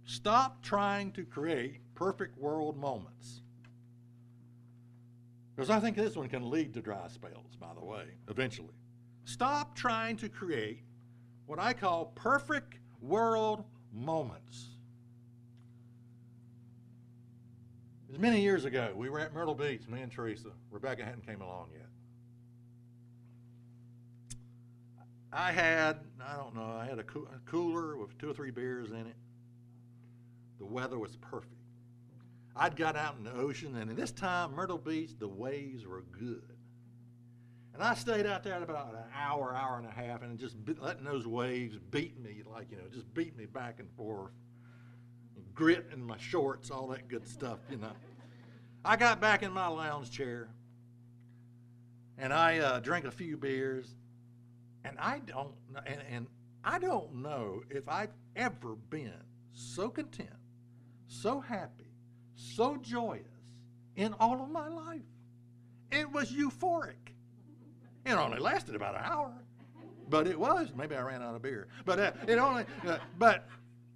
stop 0.08 0.62
trying 0.62 1.12
to 1.12 1.22
create 1.22 1.80
perfect 1.94 2.38
world 2.38 2.78
moments. 2.78 3.42
Because 5.54 5.68
I 5.68 5.80
think 5.80 5.96
this 5.96 6.16
one 6.16 6.28
can 6.28 6.48
lead 6.48 6.72
to 6.74 6.80
dry 6.80 7.08
spells, 7.08 7.56
by 7.60 7.74
the 7.74 7.84
way, 7.84 8.04
eventually. 8.28 8.74
Stop 9.24 9.76
trying 9.76 10.16
to 10.16 10.30
create 10.30 10.82
what 11.44 11.58
I 11.58 11.74
call 11.74 12.06
perfect 12.14 12.78
world 13.02 13.64
moments. 13.92 14.68
It 18.08 18.12
was 18.12 18.20
many 18.20 18.40
years 18.40 18.64
ago. 18.64 18.92
We 18.96 19.10
were 19.10 19.20
at 19.20 19.34
Myrtle 19.34 19.54
Beach, 19.54 19.86
me 19.88 20.00
and 20.00 20.10
Teresa. 20.10 20.48
Rebecca 20.70 21.04
hadn't 21.04 21.26
came 21.26 21.42
along 21.42 21.68
yet. 21.74 21.84
I 25.30 25.52
had, 25.52 25.98
I 26.26 26.36
don't 26.36 26.54
know, 26.54 26.78
I 26.80 26.86
had 26.86 26.98
a, 26.98 27.02
a 27.02 27.38
cooler 27.44 27.98
with 27.98 28.16
two 28.16 28.30
or 28.30 28.32
three 28.32 28.50
beers 28.50 28.90
in 28.90 29.06
it. 29.06 29.16
The 30.58 30.66
weather 30.66 30.98
was 30.98 31.16
perfect. 31.16 31.54
I'd 32.56 32.76
got 32.76 32.96
out 32.96 33.16
in 33.16 33.24
the 33.24 33.32
ocean, 33.32 33.76
and 33.76 33.96
this 33.96 34.10
time, 34.10 34.52
Myrtle 34.54 34.78
Beach, 34.78 35.12
the 35.18 35.28
waves 35.28 35.86
were 35.86 36.02
good. 36.10 36.42
And 37.72 37.82
I 37.82 37.94
stayed 37.94 38.26
out 38.26 38.42
there 38.42 38.60
about 38.60 38.94
an 38.94 39.04
hour, 39.16 39.54
hour 39.54 39.78
and 39.78 39.86
a 39.86 39.90
half, 39.90 40.22
and 40.22 40.36
just 40.36 40.56
letting 40.80 41.04
those 41.04 41.28
waves 41.28 41.78
beat 41.90 42.18
me, 42.18 42.42
like, 42.44 42.72
you 42.72 42.76
know, 42.76 42.88
just 42.92 43.14
beat 43.14 43.36
me 43.36 43.46
back 43.46 43.78
and 43.78 43.88
forth. 43.92 44.32
Grit 45.54 45.86
in 45.92 46.02
my 46.02 46.18
shorts, 46.18 46.72
all 46.72 46.88
that 46.88 47.06
good 47.06 47.26
stuff, 47.28 47.58
you 47.70 47.76
know. 47.76 47.92
I 48.84 48.96
got 48.96 49.20
back 49.20 49.44
in 49.44 49.52
my 49.52 49.68
lounge 49.68 50.10
chair, 50.10 50.48
and 52.16 52.32
I 52.32 52.58
uh, 52.58 52.80
drank 52.80 53.04
a 53.04 53.12
few 53.12 53.36
beers, 53.36 53.94
and 54.84 54.96
I 54.98 55.20
don't, 55.20 55.54
and, 55.86 56.00
and 56.10 56.26
I 56.64 56.80
don't 56.80 57.14
know 57.22 57.62
if 57.70 57.88
I've 57.88 58.12
ever 58.34 58.74
been 58.90 59.12
so 59.52 59.88
content, 59.88 60.30
so 61.08 61.40
happy, 61.40 61.90
so 62.36 62.76
joyous 62.76 63.24
in 63.96 64.14
all 64.20 64.40
of 64.42 64.50
my 64.50 64.68
life. 64.68 65.02
It 65.90 66.10
was 66.12 66.30
euphoric. 66.30 67.14
It 68.06 68.12
only 68.12 68.38
lasted 68.38 68.74
about 68.74 68.94
an 68.94 69.02
hour, 69.04 69.34
but 70.08 70.26
it 70.26 70.38
was. 70.38 70.68
Maybe 70.76 70.94
I 70.94 71.02
ran 71.02 71.22
out 71.22 71.34
of 71.34 71.42
beer, 71.42 71.68
but 71.84 71.98
uh, 71.98 72.12
it 72.26 72.38
only, 72.38 72.64
uh, 72.86 72.98
but 73.18 73.48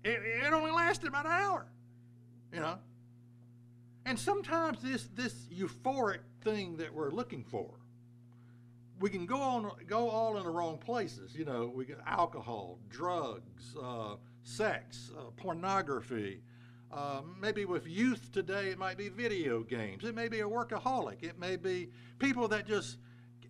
it, 0.04 0.20
it 0.44 0.52
only 0.52 0.70
lasted 0.70 1.08
about 1.08 1.26
an 1.26 1.32
hour. 1.32 1.66
You 2.52 2.60
know. 2.60 2.78
And 4.04 4.18
sometimes 4.18 4.82
this 4.82 5.08
this 5.14 5.34
euphoric 5.52 6.20
thing 6.42 6.76
that 6.78 6.92
we're 6.92 7.10
looking 7.10 7.44
for, 7.44 7.70
we 8.98 9.10
can 9.10 9.26
go 9.26 9.40
on 9.40 9.70
go 9.86 10.08
all 10.10 10.36
in 10.38 10.44
the 10.44 10.50
wrong 10.50 10.78
places. 10.78 11.34
You 11.36 11.44
know, 11.44 11.70
we 11.72 11.84
get 11.84 11.98
alcohol, 12.06 12.78
drugs, 12.90 13.76
uh, 13.80 14.16
sex, 14.42 15.10
uh, 15.16 15.30
pornography. 15.36 16.42
Uh, 16.92 17.22
maybe 17.40 17.64
with 17.64 17.86
youth 17.86 18.30
today, 18.32 18.68
it 18.68 18.78
might 18.78 18.98
be 18.98 19.08
video 19.08 19.60
games. 19.60 20.04
It 20.04 20.14
may 20.14 20.28
be 20.28 20.40
a 20.40 20.44
workaholic. 20.44 21.22
It 21.22 21.38
may 21.38 21.56
be 21.56 21.88
people 22.18 22.48
that 22.48 22.66
just 22.66 22.98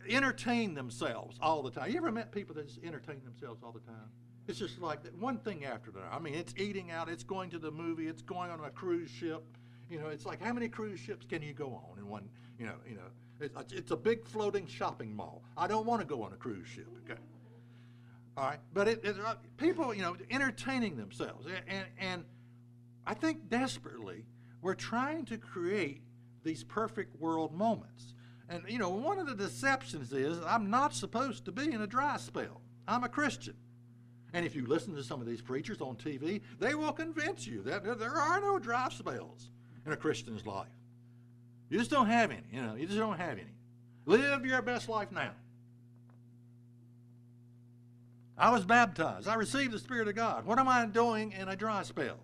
entertain 0.08 0.74
themselves 0.74 1.38
all 1.40 1.62
the 1.62 1.70
time. 1.70 1.90
You 1.90 1.96
ever 1.96 2.12
met 2.12 2.30
people 2.30 2.54
that 2.54 2.68
just 2.68 2.78
entertain 2.84 3.20
themselves 3.24 3.62
all 3.64 3.72
the 3.72 3.80
time? 3.80 4.10
It's 4.46 4.58
just 4.58 4.80
like 4.80 5.02
that, 5.02 5.14
one 5.16 5.38
thing 5.38 5.64
after 5.64 5.90
another. 5.90 6.06
I 6.10 6.18
mean, 6.18 6.34
it's 6.34 6.54
eating 6.56 6.90
out, 6.90 7.08
it's 7.08 7.24
going 7.24 7.50
to 7.50 7.58
the 7.58 7.70
movie, 7.70 8.06
it's 8.06 8.22
going 8.22 8.50
on 8.50 8.60
a 8.60 8.70
cruise 8.70 9.10
ship. 9.10 9.44
You 9.90 10.00
know, 10.00 10.08
it's 10.08 10.24
like 10.24 10.40
how 10.40 10.52
many 10.52 10.68
cruise 10.68 11.00
ships 11.00 11.26
can 11.26 11.42
you 11.42 11.52
go 11.52 11.66
on 11.66 11.98
in 11.98 12.08
one? 12.08 12.28
You 12.58 12.66
know, 12.66 12.74
you 12.88 12.96
know, 12.96 13.02
it's, 13.40 13.72
it's 13.72 13.90
a 13.90 13.96
big 13.96 14.24
floating 14.26 14.66
shopping 14.66 15.14
mall. 15.14 15.42
I 15.56 15.66
don't 15.66 15.86
want 15.86 16.00
to 16.00 16.06
go 16.06 16.22
on 16.22 16.32
a 16.32 16.36
cruise 16.36 16.68
ship. 16.68 16.86
Okay. 17.04 17.20
All 18.36 18.46
right, 18.46 18.58
but 18.72 18.88
it, 18.88 19.04
it, 19.04 19.16
uh, 19.24 19.34
people, 19.58 19.92
you 19.92 20.00
know, 20.00 20.16
entertaining 20.30 20.96
themselves, 20.96 21.46
and 21.68 21.84
and 21.98 22.24
I 23.06 23.14
think 23.14 23.48
desperately 23.48 24.24
we're 24.60 24.74
trying 24.74 25.24
to 25.26 25.38
create 25.38 26.02
these 26.44 26.64
perfect 26.64 27.20
world 27.20 27.52
moments. 27.54 28.14
And 28.48 28.62
you 28.68 28.78
know, 28.78 28.90
one 28.90 29.18
of 29.18 29.26
the 29.26 29.34
deceptions 29.34 30.12
is 30.12 30.38
I'm 30.44 30.70
not 30.70 30.94
supposed 30.94 31.44
to 31.46 31.52
be 31.52 31.72
in 31.72 31.82
a 31.82 31.86
dry 31.86 32.16
spell. 32.16 32.60
I'm 32.86 33.04
a 33.04 33.08
Christian. 33.08 33.54
And 34.34 34.46
if 34.46 34.54
you 34.54 34.66
listen 34.66 34.94
to 34.94 35.04
some 35.04 35.20
of 35.20 35.26
these 35.26 35.42
preachers 35.42 35.80
on 35.80 35.96
TV, 35.96 36.40
they 36.58 36.74
will 36.74 36.92
convince 36.92 37.46
you 37.46 37.62
that 37.62 37.84
there 37.98 38.16
are 38.16 38.40
no 38.40 38.58
dry 38.58 38.88
spells 38.88 39.50
in 39.84 39.92
a 39.92 39.96
Christian's 39.96 40.46
life. 40.46 40.68
You 41.68 41.78
just 41.78 41.90
don't 41.90 42.06
have 42.06 42.30
any. 42.30 42.42
You 42.52 42.62
know, 42.62 42.74
you 42.74 42.86
just 42.86 42.98
don't 42.98 43.18
have 43.18 43.38
any. 43.38 43.54
Live 44.06 44.44
your 44.44 44.62
best 44.62 44.88
life 44.88 45.12
now. 45.12 45.32
I 48.36 48.50
was 48.50 48.64
baptized. 48.64 49.28
I 49.28 49.34
received 49.34 49.72
the 49.72 49.78
Spirit 49.78 50.08
of 50.08 50.14
God. 50.14 50.46
What 50.46 50.58
am 50.58 50.68
I 50.68 50.84
doing 50.86 51.32
in 51.32 51.48
a 51.48 51.56
dry 51.56 51.82
spell? 51.82 52.18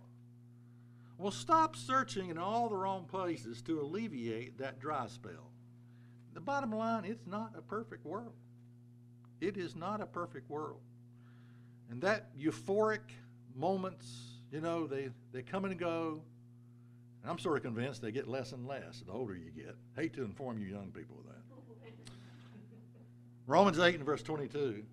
Well, 1.19 1.33
stop 1.33 1.75
searching 1.75 2.31
in 2.31 2.39
all 2.39 2.69
the 2.69 2.77
wrong 2.77 3.05
places 3.05 3.61
to 3.63 3.81
alleviate 3.81 4.59
that 4.59 4.79
dry 4.79 5.09
spell. 5.09 5.51
The 6.33 6.41
bottom 6.41 6.71
line, 6.73 7.05
it's 7.05 7.27
not 7.27 7.55
a 7.59 7.61
perfect 7.61 8.07
world. 8.07 8.35
It 9.41 9.57
is 9.57 9.75
not 9.75 10.01
a 10.01 10.07
perfect 10.07 10.49
world. 10.49 10.81
And 11.91 12.01
that 12.03 12.37
euphoric 12.39 13.01
moments, 13.57 14.07
you 14.53 14.61
know, 14.61 14.87
they, 14.87 15.11
they 15.33 15.43
come 15.43 15.65
and 15.65 15.77
go. 15.77 16.23
And 17.23 17.31
I'm 17.33 17.39
sort 17.39 17.57
of 17.57 17.65
convinced 17.65 18.01
they 18.01 18.13
get 18.13 18.29
less 18.29 18.53
and 18.53 18.69
less 18.69 19.03
the 19.05 19.13
older 19.13 19.35
you 19.35 19.51
get. 19.51 19.75
Hate 19.97 20.15
to 20.15 20.23
inform 20.23 20.59
you 20.59 20.67
young 20.67 20.93
people 20.93 21.17
of 21.19 21.27
that. 21.27 21.91
Romans 23.49 23.81
8 23.81 23.97
and 23.97 24.05
verse 24.05 24.23
22. 24.23 24.85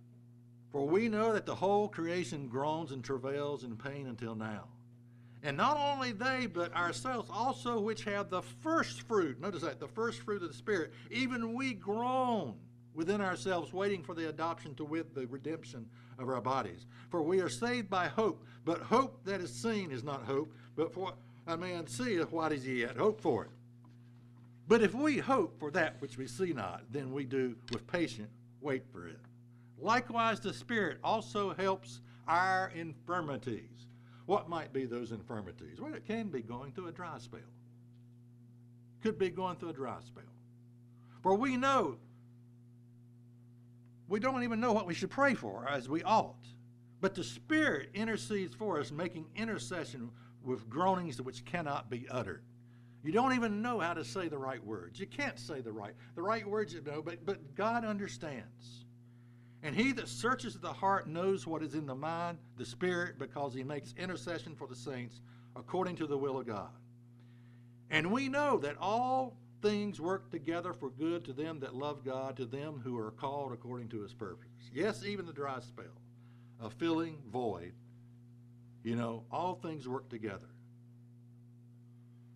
For 0.72 0.88
we 0.88 1.08
know 1.08 1.34
that 1.34 1.46
the 1.46 1.56
whole 1.56 1.88
creation 1.88 2.48
groans 2.48 2.92
and 2.92 3.04
travails 3.04 3.64
in 3.64 3.78
pain 3.78 4.08
until 4.08 4.34
now. 4.34 4.70
And 5.46 5.58
not 5.58 5.78
only 5.78 6.12
they, 6.12 6.48
but 6.48 6.76
ourselves 6.76 7.30
also, 7.32 7.80
which 7.80 8.04
have 8.06 8.32
the 8.32 8.42
first 8.42 9.04
fruit, 9.04 9.40
notice 9.40 9.62
that, 9.62 9.80
the 9.80 9.88
first 9.88 10.22
fruit 10.22 10.42
of 10.42 10.48
the 10.48 10.56
Spirit, 10.56 10.92
even 11.12 11.54
we 11.54 11.76
groan 11.76 12.56
within 12.96 13.22
ourselves, 13.22 13.72
waiting 13.72 14.02
for 14.02 14.16
the 14.16 14.28
adoption 14.28 14.74
to 14.74 14.84
wit 14.84 15.14
the 15.14 15.28
redemption 15.28 15.86
of 16.18 16.30
our 16.30 16.42
bodies. 16.42 16.88
For 17.12 17.22
we 17.22 17.42
are 17.42 17.50
saved 17.50 17.92
by 17.92 18.08
hope, 18.08 18.44
but 18.64 18.82
hope 18.82 19.24
that 19.26 19.40
is 19.40 19.54
seen 19.54 19.92
is 19.92 20.04
not 20.04 20.24
hope, 20.24 20.52
but 20.76 20.92
for 20.92 21.14
a 21.46 21.56
man 21.56 21.86
seeth, 21.86 22.32
what 22.32 22.52
is 22.52 22.64
he 22.64 22.82
yet 22.82 22.98
hope 22.98 23.22
for 23.22 23.44
it? 23.44 23.52
But 24.68 24.82
if 24.82 24.96
we 24.96 25.20
hope 25.20 25.60
for 25.60 25.70
that 25.72 26.02
which 26.02 26.18
we 26.18 26.26
see 26.26 26.54
not, 26.54 26.82
then 26.92 27.14
we 27.14 27.24
do 27.24 27.56
with 27.72 27.86
patience 27.86 28.32
wait 28.62 28.84
for 28.92 29.08
it. 29.08 29.20
Likewise, 29.78 30.40
the 30.40 30.54
Spirit 30.54 30.98
also 31.04 31.54
helps 31.54 32.02
our 32.28 32.72
infirmities. 32.74 33.86
What 34.26 34.50
might 34.50 34.74
be 34.74 34.86
those 34.86 35.12
infirmities? 35.12 35.80
Well, 35.80 35.94
it 35.94 36.06
can 36.06 36.30
be 36.30 36.42
going 36.42 36.72
through 36.72 36.88
a 36.88 36.92
dry 36.92 37.18
spell. 37.20 37.40
Could 39.04 39.20
be 39.20 39.30
going 39.30 39.58
through 39.58 39.70
a 39.70 39.74
dry 39.74 39.98
spell. 40.06 40.24
For 41.22 41.36
we 41.36 41.58
know, 41.58 41.98
we 44.08 44.20
don't 44.20 44.44
even 44.44 44.60
know 44.60 44.74
what 44.74 44.88
we 44.88 44.94
should 44.94 45.12
pray 45.12 45.34
for 45.34 45.68
as 45.70 45.90
we 45.90 46.04
ought. 46.04 46.36
But 47.02 47.14
the 47.14 47.24
Spirit 47.24 47.90
intercedes 47.94 48.56
for 48.56 48.80
us, 48.80 48.92
making 48.92 49.26
intercession 49.36 50.10
with 50.44 50.70
groanings 50.70 51.22
which 51.22 51.46
cannot 51.46 51.90
be 51.90 52.08
uttered. 52.10 52.44
You 53.04 53.12
don't 53.12 53.34
even 53.34 53.62
know 53.62 53.80
how 53.80 53.94
to 53.94 54.04
say 54.04 54.28
the 54.28 54.38
right 54.38 54.64
words. 54.66 55.00
You 55.00 55.06
can't 55.06 55.38
say 55.38 55.62
the 55.62 55.72
right 55.72 55.94
the 56.16 56.24
right 56.24 56.48
words 56.48 56.74
you 56.74 56.82
know, 56.82 57.04
but 57.04 57.24
but 57.26 57.56
God 57.56 57.86
understands. 57.86 58.85
And 59.66 59.76
he 59.76 59.92
that 59.94 60.08
searches 60.08 60.56
the 60.56 60.72
heart 60.72 61.08
knows 61.08 61.46
what 61.46 61.64
is 61.64 61.74
in 61.74 61.86
the 61.86 61.96
mind, 61.96 62.38
the 62.58 62.66
spirit, 62.66 63.20
because 63.20 63.54
he 63.54 63.64
makes 63.64 63.94
intercession 63.98 64.56
for 64.56 64.68
the 64.68 64.76
saints 64.76 65.20
according 65.56 65.96
to 65.98 66.08
the 66.08 66.18
will 66.18 66.40
of 66.40 66.48
God. 66.48 66.70
And 67.90 68.12
we 68.12 68.30
know 68.30 68.58
that 68.60 68.78
all 68.80 69.38
things 69.62 70.00
work 70.00 70.32
together 70.32 70.74
for 70.74 70.90
good 70.90 71.26
to 71.26 71.34
them 71.34 71.60
that 71.60 71.76
love 71.76 72.06
God, 72.06 72.38
to 72.38 72.46
them 72.46 72.80
who 72.84 72.98
are 72.98 73.12
called 73.12 73.52
according 73.52 73.90
to 73.90 74.02
his 74.02 74.14
purpose. 74.14 74.48
Yes, 74.74 75.04
even 75.04 75.26
the 75.26 75.34
dry 75.34 75.60
spell, 75.60 75.86
a 76.62 76.70
filling 76.70 77.18
void 77.32 77.74
you 78.86 78.96
know, 78.96 79.24
all 79.32 79.56
things 79.56 79.88
work 79.88 80.08
together. 80.10 80.48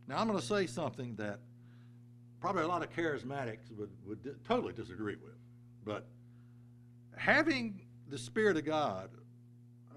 Now, 0.07 0.17
I'm 0.17 0.27
going 0.27 0.39
to 0.39 0.45
say 0.45 0.65
something 0.65 1.15
that 1.17 1.39
probably 2.41 2.63
a 2.63 2.67
lot 2.67 2.81
of 2.81 2.91
charismatics 2.91 3.71
would, 3.77 3.91
would 4.03 4.43
totally 4.45 4.73
disagree 4.73 5.15
with. 5.15 5.35
But 5.85 6.07
having 7.19 7.81
the 8.07 8.17
Spirit 8.17 8.55
of 8.55 8.65
God 8.65 9.09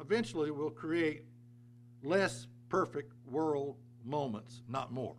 eventually 0.01 0.51
will 0.51 0.71
create 0.71 1.23
less 2.03 2.49
perfect 2.69 3.13
world 3.31 3.77
moments, 4.05 4.63
not 4.69 4.93
more. 4.93 5.15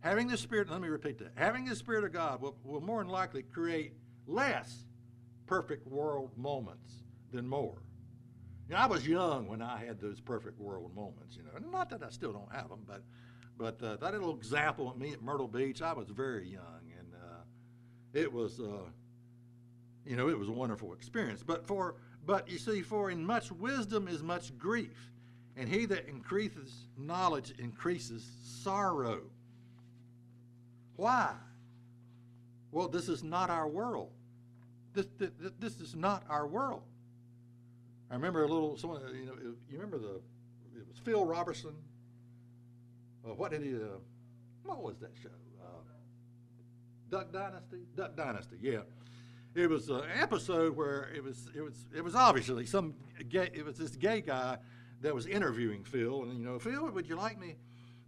Having 0.00 0.28
the 0.28 0.36
Spirit, 0.36 0.70
let 0.70 0.82
me 0.82 0.88
repeat 0.88 1.16
that. 1.18 1.32
Having 1.34 1.64
the 1.64 1.74
Spirit 1.74 2.04
of 2.04 2.12
God 2.12 2.42
will, 2.42 2.56
will 2.62 2.82
more 2.82 3.02
than 3.02 3.10
likely 3.10 3.42
create 3.42 3.94
less 4.26 4.84
perfect 5.46 5.86
world 5.86 6.30
moments 6.36 6.92
than 7.32 7.48
more. 7.48 7.82
You 8.68 8.74
know, 8.74 8.80
I 8.80 8.86
was 8.86 9.08
young 9.08 9.48
when 9.48 9.62
I 9.62 9.82
had 9.82 9.98
those 9.98 10.20
perfect 10.20 10.60
world 10.60 10.94
moments. 10.94 11.36
You 11.36 11.42
know, 11.44 11.70
not 11.70 11.88
that 11.88 12.02
I 12.02 12.10
still 12.10 12.32
don't 12.32 12.52
have 12.52 12.68
them, 12.68 12.80
but 12.86 13.02
but 13.56 13.82
uh, 13.82 13.96
that 13.96 14.12
little 14.12 14.34
example 14.34 14.90
of 14.90 14.98
me 14.98 15.12
at 15.12 15.22
Myrtle 15.22 15.46
Beach, 15.46 15.80
I 15.80 15.92
was 15.92 16.08
very 16.08 16.48
young, 16.48 16.90
and 16.98 17.14
uh, 17.14 17.44
it 18.12 18.30
was 18.30 18.58
uh, 18.58 18.90
you 20.06 20.16
know 20.16 20.28
it 20.28 20.38
was 20.38 20.48
a 20.48 20.52
wonderful 20.52 20.92
experience. 20.92 21.42
But 21.42 21.66
for 21.66 21.96
but 22.26 22.48
you 22.48 22.58
see, 22.58 22.82
for 22.82 23.10
in 23.10 23.24
much 23.24 23.52
wisdom 23.52 24.08
is 24.08 24.22
much 24.22 24.56
grief, 24.58 25.10
and 25.56 25.68
he 25.68 25.86
that 25.86 26.08
increases 26.08 26.88
knowledge 26.96 27.52
increases 27.58 28.26
sorrow. 28.62 29.22
Why? 30.96 31.32
Well, 32.70 32.88
this 32.88 33.08
is 33.08 33.22
not 33.22 33.50
our 33.50 33.68
world. 33.68 34.10
This, 34.94 35.06
this, 35.18 35.30
this 35.58 35.80
is 35.80 35.94
not 35.94 36.24
our 36.28 36.46
world. 36.46 36.82
I 38.10 38.14
remember 38.14 38.44
a 38.44 38.48
little, 38.48 38.76
someone, 38.76 39.00
you 39.14 39.26
know, 39.26 39.34
you 39.42 39.56
remember 39.72 39.98
the, 39.98 40.20
it 40.76 40.86
was 40.88 40.98
Phil 41.04 41.24
Robertson. 41.24 41.74
Uh, 43.24 43.34
what 43.34 43.50
did 43.50 43.62
he, 43.62 43.74
uh, 43.74 43.98
what 44.64 44.82
was 44.82 44.98
that 44.98 45.10
show? 45.20 45.30
Uh, 45.60 45.80
Duck 47.10 47.32
Dynasty? 47.32 47.78
Duck 47.96 48.16
Dynasty, 48.16 48.56
yeah. 48.60 48.80
It 49.54 49.70
was 49.70 49.88
an 49.88 50.02
episode 50.20 50.76
where 50.76 51.10
it 51.14 51.22
was, 51.22 51.48
it 51.54 51.60
was, 51.60 51.86
it 51.94 52.02
was 52.02 52.16
obviously 52.16 52.66
some 52.66 52.94
gay, 53.28 53.50
it 53.52 53.64
was 53.64 53.78
this 53.78 53.94
gay 53.94 54.20
guy 54.20 54.58
that 55.00 55.14
was 55.14 55.26
interviewing 55.26 55.84
Phil, 55.84 56.24
and 56.24 56.38
you 56.38 56.44
know, 56.44 56.58
Phil, 56.58 56.90
would 56.90 57.08
you 57.08 57.14
like 57.14 57.38
me, 57.38 57.54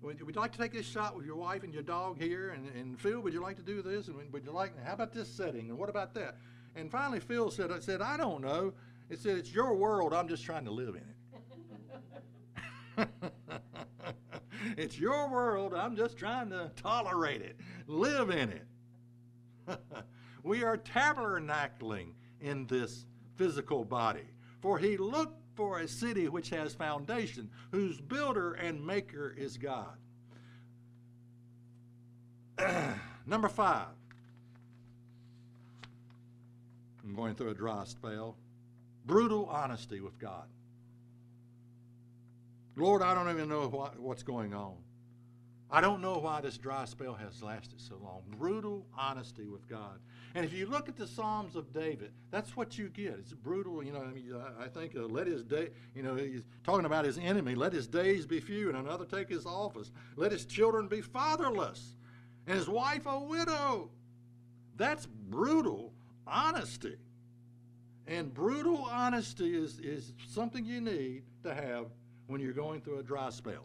would 0.02 0.18
you 0.18 0.26
like 0.34 0.50
to 0.52 0.58
take 0.58 0.72
this 0.72 0.86
shot 0.86 1.16
with 1.16 1.24
your 1.24 1.36
wife 1.36 1.62
and 1.62 1.72
your 1.72 1.84
dog 1.84 2.20
here? 2.20 2.50
And, 2.50 2.68
and 2.74 3.00
Phil, 3.00 3.20
would 3.20 3.32
you 3.32 3.40
like 3.40 3.56
to 3.56 3.62
do 3.62 3.80
this? 3.80 4.08
And 4.08 4.32
would 4.32 4.44
you 4.44 4.50
like, 4.50 4.72
how 4.84 4.94
about 4.94 5.12
this 5.12 5.28
setting? 5.28 5.70
And 5.70 5.78
what 5.78 5.88
about 5.88 6.14
that? 6.14 6.36
And 6.74 6.90
finally, 6.90 7.20
Phil 7.20 7.50
said, 7.50 7.70
I 7.70 7.78
said, 7.78 8.02
I 8.02 8.16
don't 8.16 8.42
know. 8.42 8.72
It 9.08 9.20
said, 9.20 9.38
it's 9.38 9.52
your 9.52 9.74
world. 9.74 10.12
I'm 10.12 10.28
just 10.28 10.44
trying 10.44 10.64
to 10.64 10.70
live 10.72 10.96
in 10.96 11.02
it. 12.98 13.08
it's 14.76 14.98
your 14.98 15.28
world. 15.28 15.74
I'm 15.74 15.96
just 15.96 16.18
trying 16.18 16.50
to 16.50 16.72
tolerate 16.76 17.42
it, 17.42 17.56
live 17.86 18.30
in 18.30 18.50
it. 18.50 18.66
we 20.46 20.62
are 20.62 20.78
tabernacling 20.78 22.12
in 22.40 22.66
this 22.66 23.04
physical 23.34 23.84
body. 23.84 24.28
For 24.60 24.78
he 24.78 24.96
looked 24.96 25.42
for 25.56 25.80
a 25.80 25.88
city 25.88 26.28
which 26.28 26.50
has 26.50 26.74
foundation, 26.74 27.50
whose 27.72 28.00
builder 28.00 28.52
and 28.54 28.84
maker 28.84 29.34
is 29.36 29.58
God. 29.58 29.96
Number 33.26 33.48
five. 33.48 33.88
I'm 37.04 37.14
going 37.14 37.34
through 37.34 37.50
a 37.50 37.54
dry 37.54 37.84
spell. 37.84 38.36
Brutal 39.04 39.46
honesty 39.46 40.00
with 40.00 40.18
God. 40.18 40.46
Lord, 42.76 43.02
I 43.02 43.14
don't 43.14 43.30
even 43.30 43.48
know 43.48 43.68
what, 43.68 43.98
what's 43.98 44.22
going 44.22 44.52
on. 44.52 44.74
I 45.70 45.80
don't 45.80 46.00
know 46.00 46.18
why 46.18 46.40
this 46.40 46.58
dry 46.58 46.84
spell 46.84 47.14
has 47.14 47.42
lasted 47.42 47.80
so 47.80 47.96
long. 48.02 48.22
Brutal 48.38 48.86
honesty 48.96 49.46
with 49.46 49.68
God. 49.68 49.98
And 50.34 50.44
if 50.44 50.52
you 50.52 50.66
look 50.66 50.88
at 50.88 50.96
the 50.96 51.06
Psalms 51.06 51.56
of 51.56 51.72
David, 51.72 52.12
that's 52.30 52.56
what 52.56 52.76
you 52.76 52.88
get. 52.88 53.16
It's 53.18 53.32
brutal. 53.32 53.82
You 53.82 53.92
know, 53.92 54.02
I 54.02 54.06
mean, 54.08 54.34
I 54.60 54.68
think 54.68 54.94
uh, 54.94 55.06
let 55.06 55.26
his 55.26 55.42
day, 55.42 55.70
you 55.94 56.02
know, 56.02 56.14
he's 56.14 56.42
talking 56.64 56.84
about 56.84 57.04
his 57.04 57.16
enemy. 57.16 57.54
Let 57.54 57.72
his 57.72 57.86
days 57.86 58.26
be 58.26 58.40
few, 58.40 58.68
and 58.68 58.76
another 58.76 59.06
take 59.06 59.28
his 59.28 59.46
office. 59.46 59.90
Let 60.16 60.32
his 60.32 60.44
children 60.44 60.88
be 60.88 61.00
fatherless, 61.00 61.96
and 62.46 62.56
his 62.56 62.68
wife 62.68 63.06
a 63.06 63.18
widow. 63.18 63.90
That's 64.76 65.06
brutal 65.06 65.92
honesty. 66.26 66.96
And 68.06 68.32
brutal 68.32 68.84
honesty 68.84 69.56
is, 69.56 69.80
is 69.80 70.12
something 70.28 70.64
you 70.64 70.80
need 70.80 71.22
to 71.42 71.54
have 71.54 71.86
when 72.26 72.40
you're 72.40 72.52
going 72.52 72.80
through 72.80 72.98
a 72.98 73.02
dry 73.02 73.30
spell 73.30 73.64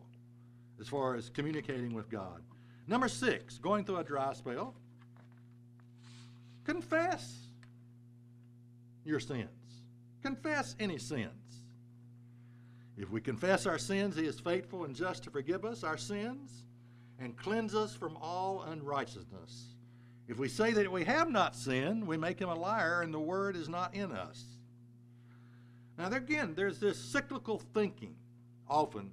as 0.79 0.87
far 0.87 1.15
as 1.15 1.29
communicating 1.29 1.93
with 1.93 2.09
God. 2.09 2.41
Number 2.87 3.07
six, 3.07 3.57
going 3.57 3.85
through 3.85 3.97
a 3.97 4.03
dry 4.03 4.33
spell, 4.33 4.73
confess 6.65 7.37
your 9.03 9.19
sins. 9.19 9.49
Confess 10.21 10.75
any 10.79 10.97
sins. 10.97 11.31
If 12.97 13.09
we 13.09 13.21
confess 13.21 13.65
our 13.65 13.77
sins, 13.77 14.15
He 14.15 14.25
is 14.25 14.39
faithful 14.39 14.85
and 14.85 14.95
just 14.95 15.23
to 15.23 15.31
forgive 15.31 15.65
us 15.65 15.83
our 15.83 15.97
sins 15.97 16.63
and 17.19 17.37
cleanse 17.37 17.73
us 17.73 17.95
from 17.95 18.17
all 18.17 18.63
unrighteousness. 18.63 19.75
If 20.27 20.37
we 20.37 20.47
say 20.47 20.71
that 20.71 20.91
we 20.91 21.03
have 21.05 21.29
not 21.29 21.55
sinned, 21.55 22.05
we 22.05 22.17
make 22.17 22.39
Him 22.39 22.49
a 22.49 22.55
liar 22.55 23.01
and 23.01 23.13
the 23.13 23.19
Word 23.19 23.55
is 23.55 23.69
not 23.69 23.95
in 23.95 24.11
us. 24.11 24.43
Now, 25.97 26.09
there, 26.09 26.19
again, 26.19 26.53
there's 26.55 26.79
this 26.79 26.97
cyclical 26.97 27.61
thinking 27.73 28.15
often 28.69 29.11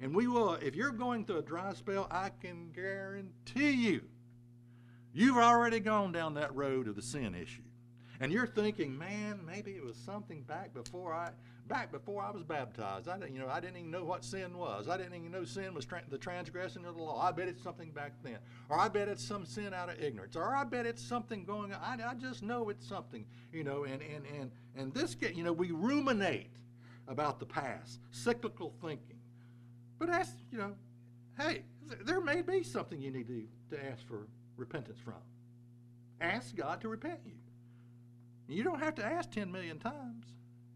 and 0.00 0.14
we 0.14 0.26
will, 0.26 0.54
if 0.54 0.74
you're 0.74 0.92
going 0.92 1.24
through 1.26 1.38
a 1.38 1.42
dry 1.42 1.74
spell, 1.74 2.06
I 2.10 2.30
can 2.40 2.70
guarantee 2.74 3.72
you, 3.72 4.02
you've 5.12 5.36
already 5.36 5.80
gone 5.80 6.12
down 6.12 6.34
that 6.34 6.54
road 6.54 6.88
of 6.88 6.96
the 6.96 7.02
sin 7.02 7.34
issue. 7.34 7.62
And 8.20 8.30
you're 8.30 8.46
thinking, 8.46 8.96
man, 8.98 9.40
maybe 9.46 9.72
it 9.72 9.82
was 9.82 9.96
something 9.96 10.42
back 10.42 10.74
before 10.74 11.14
I, 11.14 11.30
back 11.66 11.90
before 11.90 12.22
I 12.22 12.30
was 12.30 12.42
baptized. 12.42 13.08
I 13.08 13.18
didn't, 13.18 13.32
you 13.32 13.40
know, 13.40 13.48
I 13.48 13.60
didn't 13.60 13.78
even 13.78 13.90
know 13.90 14.04
what 14.04 14.24
sin 14.24 14.58
was. 14.58 14.88
I 14.88 14.98
didn't 14.98 15.14
even 15.14 15.32
know 15.32 15.44
sin 15.44 15.72
was 15.72 15.86
tra- 15.86 16.02
the 16.06 16.18
transgression 16.18 16.84
of 16.84 16.96
the 16.96 17.02
law. 17.02 17.18
I 17.18 17.32
bet 17.32 17.48
it's 17.48 17.62
something 17.62 17.90
back 17.92 18.12
then, 18.22 18.36
or 18.68 18.78
I 18.78 18.88
bet 18.88 19.08
it's 19.08 19.24
some 19.24 19.46
sin 19.46 19.72
out 19.72 19.88
of 19.88 19.98
ignorance, 20.02 20.36
or 20.36 20.54
I 20.54 20.64
bet 20.64 20.84
it's 20.84 21.02
something 21.02 21.46
going 21.46 21.72
on. 21.72 21.80
I, 21.80 22.10
I 22.10 22.14
just 22.14 22.42
know 22.42 22.68
it's 22.68 22.86
something, 22.86 23.24
you 23.54 23.64
know. 23.64 23.84
And 23.84 24.02
and 24.02 24.26
and 24.38 24.50
and 24.76 24.92
this 24.92 25.14
get, 25.14 25.34
you 25.34 25.42
know, 25.42 25.54
we 25.54 25.70
ruminate 25.70 26.50
about 27.08 27.40
the 27.40 27.46
past, 27.46 28.00
cyclical 28.10 28.74
thinking. 28.82 29.16
But 29.98 30.10
ask, 30.10 30.36
you 30.52 30.58
know, 30.58 30.74
hey, 31.38 31.62
there 32.04 32.20
may 32.20 32.42
be 32.42 32.62
something 32.62 33.00
you 33.00 33.10
need 33.10 33.28
to, 33.28 33.76
to 33.76 33.84
ask 33.90 34.06
for 34.06 34.26
repentance 34.60 34.98
from. 35.00 35.14
Ask 36.20 36.54
God 36.54 36.80
to 36.82 36.88
repent 36.88 37.20
you. 37.24 37.32
You 38.46 38.62
don't 38.62 38.80
have 38.80 38.94
to 38.96 39.04
ask 39.04 39.30
10 39.30 39.50
million 39.50 39.78
times, 39.78 40.26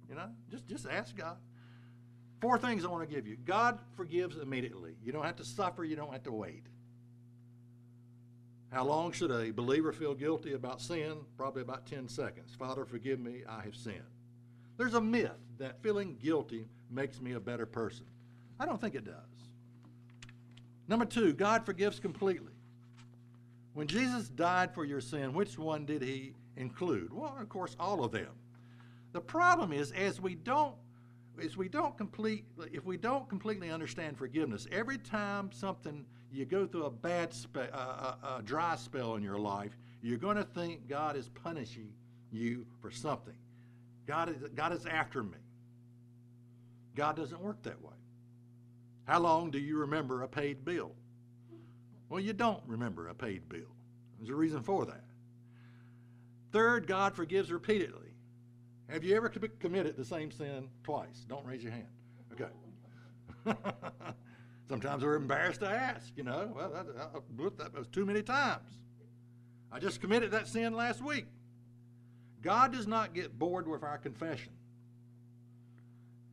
you 0.08 0.14
know, 0.14 0.28
just, 0.50 0.66
just 0.66 0.86
ask 0.88 1.16
God. 1.16 1.36
Four 2.40 2.58
things 2.58 2.84
I 2.84 2.88
want 2.88 3.08
to 3.08 3.14
give 3.14 3.26
you 3.26 3.36
God 3.36 3.78
forgives 3.96 4.36
immediately. 4.36 4.96
You 5.02 5.12
don't 5.12 5.24
have 5.24 5.36
to 5.36 5.44
suffer, 5.44 5.84
you 5.84 5.96
don't 5.96 6.12
have 6.12 6.22
to 6.24 6.32
wait. 6.32 6.66
How 8.70 8.84
long 8.84 9.12
should 9.12 9.30
a 9.30 9.52
believer 9.52 9.92
feel 9.92 10.14
guilty 10.14 10.54
about 10.54 10.80
sin? 10.80 11.18
Probably 11.36 11.62
about 11.62 11.86
10 11.86 12.08
seconds. 12.08 12.54
Father, 12.58 12.84
forgive 12.84 13.20
me, 13.20 13.42
I 13.48 13.62
have 13.62 13.76
sinned. 13.76 14.02
There's 14.76 14.94
a 14.94 15.00
myth 15.00 15.30
that 15.58 15.80
feeling 15.80 16.16
guilty 16.20 16.66
makes 16.90 17.20
me 17.20 17.32
a 17.32 17.40
better 17.40 17.66
person. 17.66 18.06
I 18.58 18.66
don't 18.66 18.80
think 18.80 18.94
it 18.94 19.04
does. 19.04 19.14
Number 20.88 21.04
two, 21.04 21.32
God 21.32 21.64
forgives 21.64 22.00
completely. 22.00 22.53
When 23.74 23.88
Jesus 23.88 24.28
died 24.28 24.72
for 24.72 24.84
your 24.84 25.00
sin, 25.00 25.34
which 25.34 25.58
one 25.58 25.84
did 25.84 26.00
he 26.00 26.34
include? 26.56 27.12
Well, 27.12 27.36
of 27.38 27.48
course, 27.48 27.76
all 27.78 28.04
of 28.04 28.12
them. 28.12 28.30
The 29.12 29.20
problem 29.20 29.72
is, 29.72 29.90
as 29.92 30.20
we 30.20 30.36
don't, 30.36 30.74
as 31.42 31.56
we 31.56 31.68
don't 31.68 31.96
complete, 31.98 32.44
if 32.72 32.84
we 32.84 32.96
don't 32.96 33.28
completely 33.28 33.70
understand 33.70 34.16
forgiveness, 34.16 34.68
every 34.70 34.98
time 34.98 35.50
something 35.52 36.04
you 36.32 36.44
go 36.44 36.66
through 36.66 36.84
a 36.84 36.90
bad, 36.90 37.32
spe- 37.32 37.56
a, 37.56 38.38
a 38.38 38.42
dry 38.44 38.76
spell 38.76 39.16
in 39.16 39.22
your 39.22 39.38
life, 39.38 39.76
you're 40.02 40.18
going 40.18 40.36
to 40.36 40.44
think 40.44 40.88
God 40.88 41.16
is 41.16 41.28
punishing 41.28 41.92
you 42.30 42.66
for 42.80 42.90
something. 42.90 43.34
God 44.06 44.28
is, 44.28 44.36
God 44.54 44.72
is 44.72 44.86
after 44.86 45.22
me. 45.22 45.38
God 46.94 47.16
doesn't 47.16 47.40
work 47.40 47.62
that 47.62 47.80
way. 47.82 47.94
How 49.04 49.18
long 49.18 49.50
do 49.50 49.58
you 49.58 49.78
remember 49.78 50.22
a 50.22 50.28
paid 50.28 50.64
bill? 50.64 50.92
Well, 52.08 52.20
you 52.20 52.32
don't 52.32 52.62
remember 52.66 53.08
a 53.08 53.14
paid 53.14 53.48
bill. 53.48 53.74
There's 54.18 54.30
a 54.30 54.34
reason 54.34 54.62
for 54.62 54.84
that. 54.86 55.04
Third, 56.52 56.86
God 56.86 57.14
forgives 57.14 57.50
repeatedly. 57.50 58.14
Have 58.88 59.02
you 59.02 59.16
ever 59.16 59.28
committed 59.28 59.96
the 59.96 60.04
same 60.04 60.30
sin 60.30 60.68
twice? 60.84 61.24
Don't 61.28 61.44
raise 61.44 61.62
your 61.62 61.72
hand. 61.72 61.88
Okay. 62.32 62.50
Sometimes 64.68 65.02
we're 65.02 65.16
embarrassed 65.16 65.60
to 65.60 65.68
ask, 65.68 66.12
you 66.16 66.22
know. 66.22 66.52
Well, 66.54 66.70
that, 66.70 67.58
that 67.58 67.74
was 67.74 67.86
too 67.88 68.04
many 68.04 68.22
times. 68.22 68.78
I 69.72 69.78
just 69.78 70.00
committed 70.00 70.30
that 70.30 70.46
sin 70.46 70.74
last 70.74 71.02
week. 71.02 71.26
God 72.40 72.72
does 72.72 72.86
not 72.86 73.14
get 73.14 73.38
bored 73.38 73.66
with 73.66 73.82
our 73.82 73.98
confession. 73.98 74.52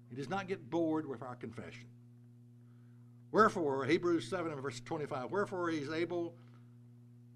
He 0.10 0.16
does 0.16 0.30
not 0.30 0.48
get 0.48 0.70
bored 0.70 1.08
with 1.08 1.24
our 1.24 1.36
confession. 1.36 1.86
Wherefore, 3.32 3.86
Hebrews 3.86 4.28
7 4.28 4.52
and 4.52 4.62
verse 4.62 4.80
25, 4.82 5.32
wherefore 5.32 5.70
he 5.70 5.78
is 5.78 5.90
able 5.90 6.34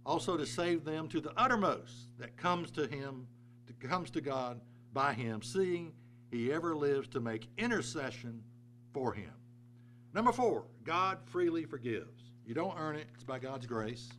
also 0.06 0.38
to 0.38 0.46
save 0.46 0.84
them 0.84 1.08
to 1.10 1.20
the 1.20 1.32
uttermost 1.38 1.94
that 2.20 2.36
comes 2.38 2.70
to 2.72 2.86
him, 2.88 3.28
to, 3.68 3.88
comes 3.88 4.10
to 4.12 4.22
God 4.22 4.60
by 4.94 5.14
him, 5.14 5.42
seeing 5.42 5.94
he 6.32 6.52
ever 6.52 6.76
lives 6.76 7.08
to 7.10 7.20
make 7.20 7.48
intercession 7.58 8.44
for 8.94 9.14
him. 9.14 9.32
Number 10.14 10.32
four, 10.32 10.66
God 10.84 11.18
freely 11.26 11.66
forgives. 11.66 12.32
You 12.46 12.54
don't 12.54 12.78
earn 12.78 12.96
it, 12.96 13.08
it's 13.14 13.24
by 13.24 13.40
God's 13.40 13.66
grace. 13.66 14.10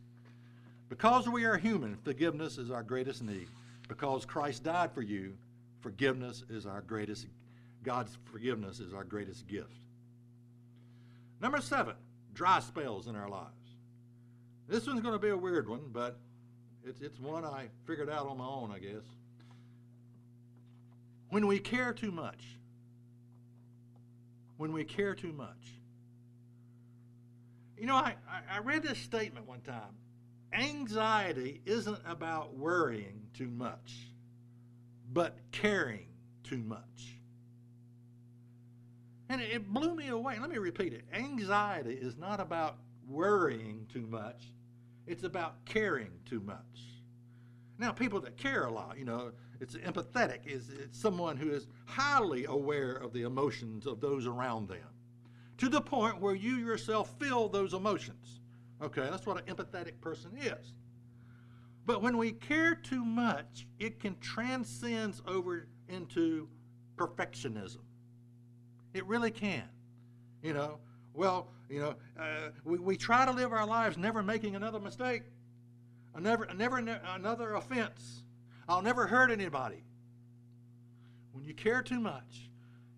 Because 0.89 1.27
we 1.27 1.45
are 1.45 1.57
human, 1.57 1.97
forgiveness 2.03 2.57
is 2.57 2.71
our 2.71 2.83
greatest 2.83 3.23
need. 3.23 3.47
Because 3.87 4.25
Christ 4.25 4.63
died 4.63 4.91
for 4.91 5.01
you, 5.01 5.33
forgiveness 5.79 6.43
is 6.49 6.65
our 6.65 6.81
greatest, 6.81 7.27
God's 7.83 8.17
forgiveness 8.25 8.79
is 8.79 8.93
our 8.93 9.03
greatest 9.03 9.47
gift. 9.47 9.86
Number 11.39 11.61
seven, 11.61 11.95
dry 12.33 12.59
spells 12.59 13.07
in 13.07 13.15
our 13.15 13.29
lives. 13.29 13.51
This 14.67 14.87
one's 14.87 15.01
going 15.01 15.13
to 15.13 15.19
be 15.19 15.29
a 15.29 15.37
weird 15.37 15.69
one, 15.69 15.89
but 15.91 16.19
it's, 16.83 17.01
it's 17.01 17.19
one 17.19 17.45
I 17.45 17.67
figured 17.85 18.09
out 18.09 18.27
on 18.27 18.37
my 18.37 18.45
own, 18.45 18.71
I 18.71 18.79
guess. 18.79 19.03
When 21.29 21.47
we 21.47 21.59
care 21.59 21.93
too 21.93 22.11
much, 22.11 22.43
when 24.57 24.73
we 24.73 24.83
care 24.83 25.13
too 25.13 25.31
much. 25.33 25.73
You 27.77 27.85
know, 27.85 27.95
I, 27.95 28.15
I 28.51 28.59
read 28.59 28.81
this 28.81 28.97
statement 28.97 29.47
one 29.47 29.61
time. 29.61 29.95
Anxiety 30.51 31.61
isn't 31.65 31.99
about 32.07 32.55
worrying 32.55 33.27
too 33.33 33.49
much, 33.49 34.07
but 35.13 35.37
caring 35.51 36.07
too 36.43 36.57
much. 36.57 37.16
And 39.29 39.41
it 39.41 39.67
blew 39.73 39.95
me 39.95 40.07
away. 40.09 40.39
Let 40.39 40.49
me 40.49 40.57
repeat 40.57 40.93
it. 40.93 41.05
Anxiety 41.13 41.93
is 41.93 42.17
not 42.17 42.39
about 42.39 42.77
worrying 43.07 43.87
too 43.91 44.07
much, 44.07 44.53
it's 45.05 45.23
about 45.23 45.63
caring 45.65 46.11
too 46.25 46.41
much. 46.41 46.57
Now, 47.79 47.91
people 47.91 48.19
that 48.21 48.37
care 48.37 48.65
a 48.65 48.71
lot, 48.71 48.97
you 48.97 49.05
know, 49.05 49.31
it's 49.61 49.75
empathetic, 49.75 50.39
is 50.45 50.69
it's 50.69 50.99
someone 50.99 51.37
who 51.37 51.49
is 51.51 51.67
highly 51.85 52.45
aware 52.45 52.93
of 52.93 53.13
the 53.13 53.23
emotions 53.23 53.85
of 53.85 54.01
those 54.01 54.25
around 54.25 54.67
them. 54.67 54.79
to 55.57 55.69
the 55.69 55.81
point 55.81 56.21
where 56.21 56.35
you 56.35 56.57
yourself 56.57 57.13
feel 57.19 57.49
those 57.49 57.73
emotions. 57.73 58.41
Okay, 58.81 59.07
that's 59.09 59.25
what 59.25 59.37
an 59.37 59.55
empathetic 59.55 59.99
person 60.01 60.31
is. 60.37 60.73
But 61.85 62.01
when 62.01 62.17
we 62.17 62.31
care 62.33 62.75
too 62.75 63.03
much, 63.03 63.67
it 63.79 63.99
can 63.99 64.17
transcend 64.19 65.19
over 65.25 65.67
into 65.89 66.47
perfectionism. 66.95 67.77
It 68.97 69.05
really 69.05 69.29
can. 69.29 69.63
You 70.41 70.53
know, 70.53 70.79
well, 71.13 71.47
you 71.69 71.79
know, 71.79 71.95
uh, 72.19 72.49
we, 72.63 72.79
we 72.79 72.97
try 72.97 73.25
to 73.25 73.31
live 73.31 73.53
our 73.53 73.65
lives 73.65 73.95
never 73.95 74.23
making 74.23 74.55
another 74.55 74.79
mistake, 74.79 75.21
never, 76.19 76.47
never, 76.55 76.77
another 76.77 77.53
offense. 77.53 78.23
I'll 78.67 78.81
never 78.81 79.05
hurt 79.05 79.29
anybody. 79.29 79.83
When 81.31 81.45
you 81.45 81.53
care 81.53 81.83
too 81.83 81.99
much, 81.99 82.49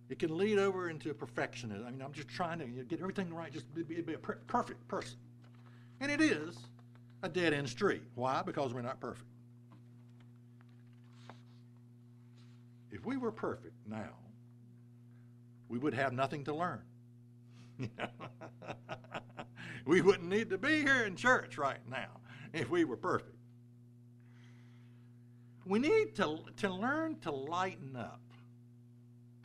it 0.07 0.19
can 0.19 0.37
lead 0.37 0.57
over 0.57 0.89
into 0.89 1.13
perfectionism. 1.13 1.85
I 1.85 1.91
mean, 1.91 2.01
I'm 2.01 2.13
just 2.13 2.29
trying 2.29 2.59
to 2.59 2.65
get 2.65 3.01
everything 3.01 3.33
right, 3.33 3.51
just 3.51 3.65
be, 3.75 3.83
be 3.83 4.13
a 4.13 4.17
per- 4.17 4.39
perfect 4.47 4.87
person. 4.87 5.17
And 5.99 6.09
it 6.09 6.21
is 6.21 6.57
a 7.23 7.29
dead 7.29 7.53
end 7.53 7.67
street. 7.67 8.03
Why? 8.15 8.41
Because 8.41 8.73
we're 8.73 8.81
not 8.81 9.01
perfect. 9.01 9.27
If 12.89 13.05
we 13.05 13.17
were 13.17 13.33
perfect 13.33 13.75
now, 13.85 14.13
we 15.69 15.77
would 15.77 15.93
have 15.93 16.11
nothing 16.11 16.43
to 16.45 16.53
learn. 16.53 16.81
we 19.85 20.01
wouldn't 20.01 20.27
need 20.27 20.49
to 20.49 20.57
be 20.57 20.81
here 20.81 21.05
in 21.05 21.15
church 21.15 21.57
right 21.57 21.79
now 21.89 22.19
if 22.53 22.69
we 22.69 22.83
were 22.83 22.97
perfect. 22.97 23.37
We 25.65 25.79
need 25.79 26.15
to, 26.15 26.39
to 26.57 26.69
learn 26.69 27.19
to 27.19 27.31
lighten 27.31 27.95
up. 27.95 28.21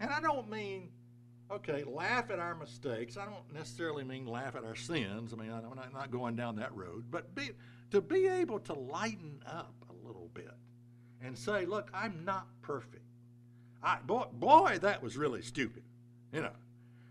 And 0.01 0.11
I 0.11 0.21
don't 0.21 0.51
mean, 0.51 0.89
okay, 1.51 1.85
laugh 1.85 2.31
at 2.31 2.39
our 2.39 2.55
mistakes. 2.55 3.17
I 3.19 3.27
don't 3.27 3.53
necessarily 3.53 4.05
mean 4.05 4.27
laugh 4.27 4.57
at 4.57 4.65
our 4.65 4.75
sins. 4.75 5.35
I 5.35 5.37
mean, 5.37 5.53
I'm 5.53 5.63
not, 5.77 5.93
not 5.93 6.11
going 6.11 6.35
down 6.35 6.57
that 6.57 6.75
road. 6.75 7.05
But 7.11 7.35
be, 7.35 7.51
to 7.91 8.01
be 8.01 8.27
able 8.27 8.59
to 8.61 8.73
lighten 8.73 9.43
up 9.47 9.75
a 9.91 10.07
little 10.07 10.31
bit 10.33 10.51
and 11.23 11.37
say, 11.37 11.67
look, 11.67 11.91
I'm 11.93 12.25
not 12.25 12.47
perfect. 12.63 13.05
I, 13.83 13.99
boy, 14.07 14.25
boy, 14.33 14.79
that 14.81 15.03
was 15.03 15.17
really 15.17 15.43
stupid. 15.43 15.83
You 16.35 16.43
know, 16.43 16.51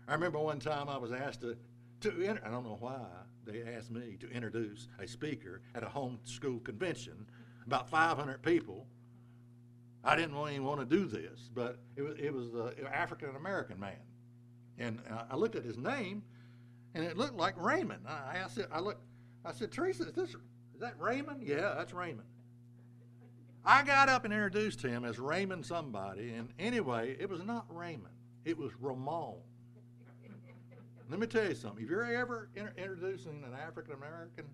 I 0.06 0.12
remember 0.12 0.38
one 0.38 0.60
time 0.60 0.90
I 0.90 0.98
was 0.98 1.10
asked 1.10 1.40
to, 1.40 1.56
to 2.02 2.38
I 2.44 2.50
don't 2.50 2.62
know 2.62 2.76
why 2.78 3.00
they 3.46 3.62
asked 3.62 3.90
me 3.90 4.18
to 4.20 4.30
introduce 4.30 4.88
a 5.00 5.08
speaker 5.08 5.62
at 5.74 5.82
a 5.82 5.88
home 5.88 6.18
school 6.24 6.60
convention, 6.60 7.26
about 7.66 7.88
500 7.88 8.42
people. 8.42 8.86
I 10.04 10.14
didn't 10.14 10.36
even 10.36 10.64
want 10.64 10.80
to 10.80 10.84
do 10.84 11.06
this, 11.06 11.48
but 11.54 11.78
it 11.96 12.02
was, 12.02 12.16
it 12.18 12.34
was 12.34 12.48
an 12.52 12.86
African 12.92 13.34
American 13.34 13.80
man. 13.80 13.96
And 14.76 15.00
I 15.30 15.36
looked 15.36 15.56
at 15.56 15.64
his 15.64 15.78
name, 15.78 16.22
and 16.94 17.02
it 17.02 17.16
looked 17.16 17.38
like 17.38 17.54
Raymond. 17.56 18.02
I 18.06 18.36
asked 18.36 18.58
it, 18.58 18.68
I 18.70 18.80
looked, 18.80 19.00
I 19.42 19.52
said, 19.52 19.72
Teresa, 19.72 20.02
is 20.02 20.12
this, 20.12 20.30
is 20.30 20.80
that 20.80 21.00
Raymond? 21.00 21.42
Yeah, 21.42 21.72
that's 21.78 21.94
Raymond. 21.94 22.28
I 23.64 23.84
got 23.84 24.10
up 24.10 24.26
and 24.26 24.34
introduced 24.34 24.82
him 24.82 25.06
as 25.06 25.18
Raymond 25.18 25.64
somebody, 25.64 26.34
and 26.34 26.50
anyway, 26.58 27.16
it 27.18 27.30
was 27.30 27.42
not 27.42 27.64
Raymond. 27.74 28.13
It 28.44 28.58
was 28.58 28.72
Ramon. 28.80 29.36
Let 31.10 31.20
me 31.20 31.26
tell 31.26 31.46
you 31.46 31.54
something. 31.54 31.84
If 31.84 31.90
you're 31.90 32.04
ever 32.04 32.48
inter- 32.54 32.72
introducing 32.76 33.44
an 33.44 33.54
African 33.54 33.94
American, 33.94 34.46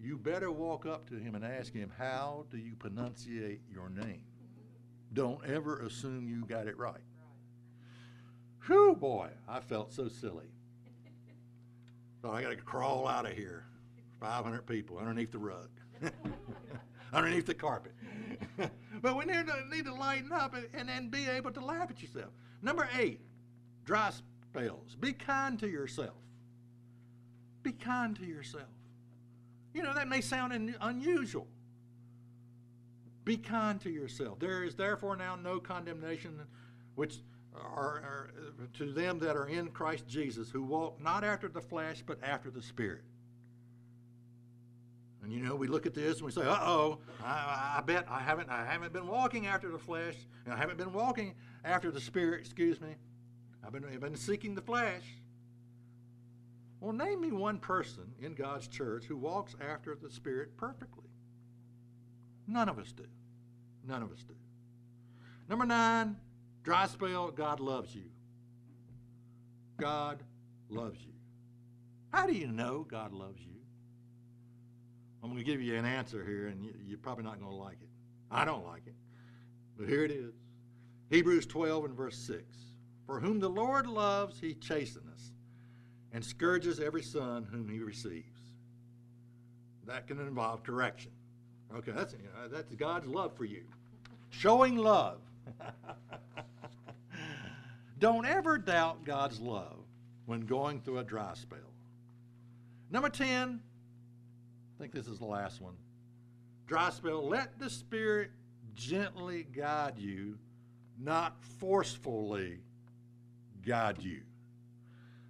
you 0.00 0.18
better 0.18 0.50
walk 0.50 0.84
up 0.84 1.08
to 1.10 1.14
him 1.14 1.34
and 1.34 1.44
ask 1.44 1.72
him, 1.72 1.92
How 1.96 2.44
do 2.50 2.58
you 2.58 2.74
pronunciate 2.74 3.60
your 3.72 3.88
name? 3.88 4.22
Don't 5.12 5.44
ever 5.46 5.80
assume 5.80 6.28
you 6.28 6.44
got 6.44 6.66
it 6.66 6.76
right. 6.76 7.00
Whew, 8.66 8.96
boy, 8.96 9.28
I 9.48 9.60
felt 9.60 9.92
so 9.92 10.08
silly. 10.08 10.48
Thought 12.22 12.34
I 12.34 12.42
got 12.42 12.50
to 12.50 12.56
crawl 12.56 13.06
out 13.06 13.26
of 13.26 13.32
here. 13.32 13.64
500 14.20 14.66
people 14.66 14.98
underneath 14.98 15.30
the 15.30 15.38
rug, 15.38 15.68
underneath 17.12 17.46
the 17.46 17.54
carpet. 17.54 17.92
but 19.02 19.16
we 19.16 19.26
need 19.26 19.46
to, 19.46 19.68
need 19.70 19.84
to 19.84 19.94
lighten 19.94 20.32
up 20.32 20.54
and, 20.54 20.66
and 20.72 20.88
then 20.88 21.08
be 21.10 21.28
able 21.28 21.50
to 21.52 21.60
laugh 21.60 21.90
at 21.90 22.00
yourself. 22.00 22.32
Number 22.64 22.88
eight, 22.98 23.20
dry 23.84 24.10
spells. 24.10 24.96
Be 24.98 25.12
kind 25.12 25.58
to 25.60 25.68
yourself. 25.68 26.16
Be 27.62 27.72
kind 27.72 28.16
to 28.16 28.24
yourself. 28.24 28.64
You 29.74 29.82
know, 29.82 29.92
that 29.92 30.08
may 30.08 30.22
sound 30.22 30.54
un- 30.54 30.74
unusual. 30.80 31.46
Be 33.24 33.36
kind 33.36 33.78
to 33.82 33.90
yourself. 33.90 34.38
There 34.38 34.64
is 34.64 34.74
therefore 34.74 35.14
now 35.14 35.36
no 35.36 35.60
condemnation 35.60 36.40
which 36.94 37.18
are, 37.54 37.60
are, 37.60 38.30
to 38.78 38.92
them 38.92 39.18
that 39.18 39.36
are 39.36 39.46
in 39.46 39.68
Christ 39.68 40.08
Jesus, 40.08 40.48
who 40.50 40.62
walk 40.62 41.00
not 41.02 41.22
after 41.22 41.48
the 41.48 41.60
flesh, 41.60 42.02
but 42.06 42.18
after 42.22 42.50
the 42.50 42.62
Spirit. 42.62 43.02
And 45.24 45.32
you 45.32 45.40
know, 45.40 45.54
we 45.54 45.68
look 45.68 45.86
at 45.86 45.94
this 45.94 46.18
and 46.18 46.26
we 46.26 46.32
say, 46.32 46.42
"Uh 46.42 46.58
oh, 46.60 46.98
I, 47.24 47.76
I, 47.78 47.80
bet 47.80 48.06
I 48.10 48.20
haven't 48.20 48.50
I 48.50 48.64
haven't 48.66 48.92
been 48.92 49.06
walking 49.06 49.46
after 49.46 49.70
the 49.70 49.78
flesh, 49.78 50.14
and 50.44 50.52
I 50.52 50.56
haven't 50.58 50.76
been 50.76 50.92
walking 50.92 51.34
after 51.64 51.90
the 51.90 52.00
Spirit. 52.00 52.40
Excuse 52.40 52.78
me, 52.78 52.94
I've 53.64 53.72
been 53.72 53.84
I've 53.86 54.00
been 54.00 54.16
seeking 54.16 54.54
the 54.54 54.60
flesh." 54.60 55.02
Well, 56.80 56.92
name 56.92 57.22
me 57.22 57.32
one 57.32 57.58
person 57.58 58.12
in 58.20 58.34
God's 58.34 58.68
church 58.68 59.06
who 59.06 59.16
walks 59.16 59.56
after 59.66 59.94
the 59.94 60.10
Spirit 60.10 60.54
perfectly. 60.58 61.08
None 62.46 62.68
of 62.68 62.78
us 62.78 62.92
do. 62.92 63.06
None 63.86 64.02
of 64.02 64.12
us 64.12 64.22
do. 64.28 64.34
Number 65.48 65.64
nine, 65.64 66.16
dry 66.62 66.86
spell. 66.86 67.30
God 67.30 67.60
loves 67.60 67.94
you. 67.94 68.10
God 69.78 70.22
loves 70.68 71.00
you. 71.00 71.14
How 72.12 72.26
do 72.26 72.34
you 72.34 72.48
know 72.48 72.84
God 72.86 73.12
loves 73.12 73.40
you? 73.40 73.53
I'm 75.24 75.30
going 75.30 75.42
to 75.42 75.50
give 75.50 75.62
you 75.62 75.74
an 75.76 75.86
answer 75.86 76.22
here, 76.22 76.48
and 76.48 76.68
you're 76.86 76.98
probably 76.98 77.24
not 77.24 77.40
going 77.40 77.50
to 77.50 77.56
like 77.56 77.78
it. 77.80 77.88
I 78.30 78.44
don't 78.44 78.66
like 78.66 78.82
it. 78.86 78.92
But 79.78 79.88
here 79.88 80.04
it 80.04 80.10
is 80.10 80.34
Hebrews 81.08 81.46
12 81.46 81.86
and 81.86 81.96
verse 81.96 82.18
6. 82.18 82.42
For 83.06 83.20
whom 83.20 83.40
the 83.40 83.48
Lord 83.48 83.86
loves, 83.86 84.38
he 84.38 84.52
chasteneth, 84.52 85.32
and 86.12 86.22
scourges 86.22 86.78
every 86.78 87.02
son 87.02 87.48
whom 87.50 87.70
he 87.70 87.78
receives. 87.78 88.38
That 89.86 90.06
can 90.06 90.20
involve 90.20 90.62
correction. 90.62 91.12
Okay, 91.74 91.92
that's, 91.92 92.12
you 92.12 92.18
know, 92.24 92.48
that's 92.48 92.74
God's 92.74 93.06
love 93.06 93.34
for 93.34 93.46
you. 93.46 93.64
Showing 94.28 94.76
love. 94.76 95.20
Don't 97.98 98.26
ever 98.26 98.58
doubt 98.58 99.06
God's 99.06 99.40
love 99.40 99.78
when 100.26 100.42
going 100.42 100.82
through 100.82 100.98
a 100.98 101.04
dry 101.04 101.32
spell. 101.34 101.58
Number 102.90 103.08
10, 103.08 103.60
I 104.74 104.82
think 104.82 104.92
this 104.92 105.06
is 105.06 105.18
the 105.18 105.26
last 105.26 105.60
one. 105.60 105.74
Dry 106.66 106.90
spell. 106.90 107.26
Let 107.26 107.58
the 107.58 107.70
Spirit 107.70 108.30
gently 108.74 109.44
guide 109.44 109.98
you, 109.98 110.38
not 110.98 111.36
forcefully 111.58 112.58
guide 113.64 114.02
you. 114.02 114.22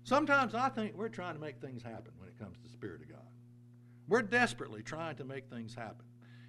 Sometimes 0.05 0.55
I 0.55 0.69
think 0.69 0.95
we're 0.95 1.09
trying 1.09 1.35
to 1.35 1.41
make 1.41 1.61
things 1.61 1.83
happen 1.83 2.13
when 2.19 2.29
it 2.29 2.39
comes 2.39 2.57
to 2.57 2.63
the 2.63 2.71
Spirit 2.71 3.01
of 3.03 3.09
God. 3.09 3.19
We're 4.09 4.23
desperately 4.23 4.83
trying 4.83 5.17
to 5.17 5.25
make 5.25 5.49
things 5.49 5.75
happen. 5.75 6.05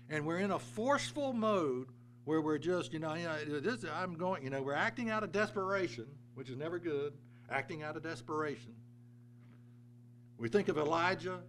And 0.09 0.25
we're 0.25 0.39
in 0.39 0.51
a 0.51 0.59
forceful 0.59 1.33
mode 1.33 1.87
where 2.25 2.41
we're 2.41 2.57
just, 2.57 2.91
you 2.93 2.99
know, 2.99 3.13
you 3.13 3.25
know 3.25 3.59
this, 3.59 3.85
I'm 3.93 4.15
going, 4.15 4.43
you 4.43 4.49
know, 4.49 4.61
we're 4.61 4.73
acting 4.73 5.09
out 5.09 5.23
of 5.23 5.31
desperation, 5.31 6.05
which 6.33 6.49
is 6.49 6.57
never 6.57 6.79
good, 6.79 7.13
acting 7.49 7.83
out 7.83 7.95
of 7.95 8.03
desperation. 8.03 8.73
We 10.37 10.49
think 10.49 10.67
of 10.67 10.77
Elijah 10.77 11.39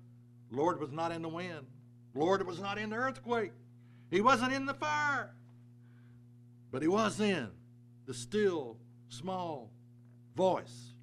Lord 0.51 0.81
was 0.81 0.93
not 0.93 1.13
in 1.13 1.23
the 1.23 1.29
wind. 1.29 1.67
Lord 2.15 2.47
was 2.47 2.61
not 2.61 2.79
in 2.79 2.91
the 2.91 2.97
earthquake. 2.97 3.53
He 4.11 4.21
wasn't 4.21 4.53
in 4.53 4.67
the 4.67 4.75
fire. 4.75 5.35
But 6.71 6.83
he 6.83 6.89
was 6.89 7.21
in 7.21 7.49
the 8.07 8.15
still, 8.15 8.77
small 9.09 9.71
voice. 10.35 10.95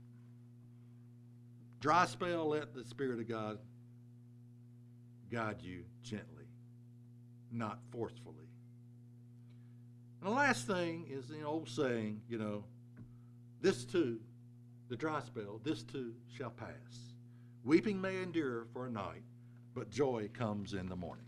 Dry 1.79 2.05
spell, 2.05 2.49
let 2.49 2.73
the 2.73 2.85
Spirit 2.85 3.19
of 3.19 3.27
God 3.27 3.59
guide 5.31 5.61
you 5.61 5.83
gently, 6.01 6.45
not 7.51 7.79
forcefully. 7.91 8.47
And 10.21 10.31
the 10.31 10.35
last 10.35 10.65
thing 10.67 11.05
is 11.09 11.27
the 11.27 11.41
old 11.41 11.67
saying, 11.67 12.21
you 12.29 12.37
know, 12.37 12.63
this 13.59 13.83
too, 13.83 14.19
the 14.89 14.95
dry 14.95 15.19
spell, 15.21 15.59
this 15.63 15.83
too 15.83 16.13
shall 16.37 16.51
pass. 16.51 16.69
Weeping 17.65 17.99
may 17.99 18.21
endure 18.21 18.67
for 18.71 18.85
a 18.87 18.89
night, 18.89 19.23
but 19.73 19.89
joy 19.89 20.29
comes 20.33 20.73
in 20.73 20.87
the 20.87 20.95
morning. 20.95 21.25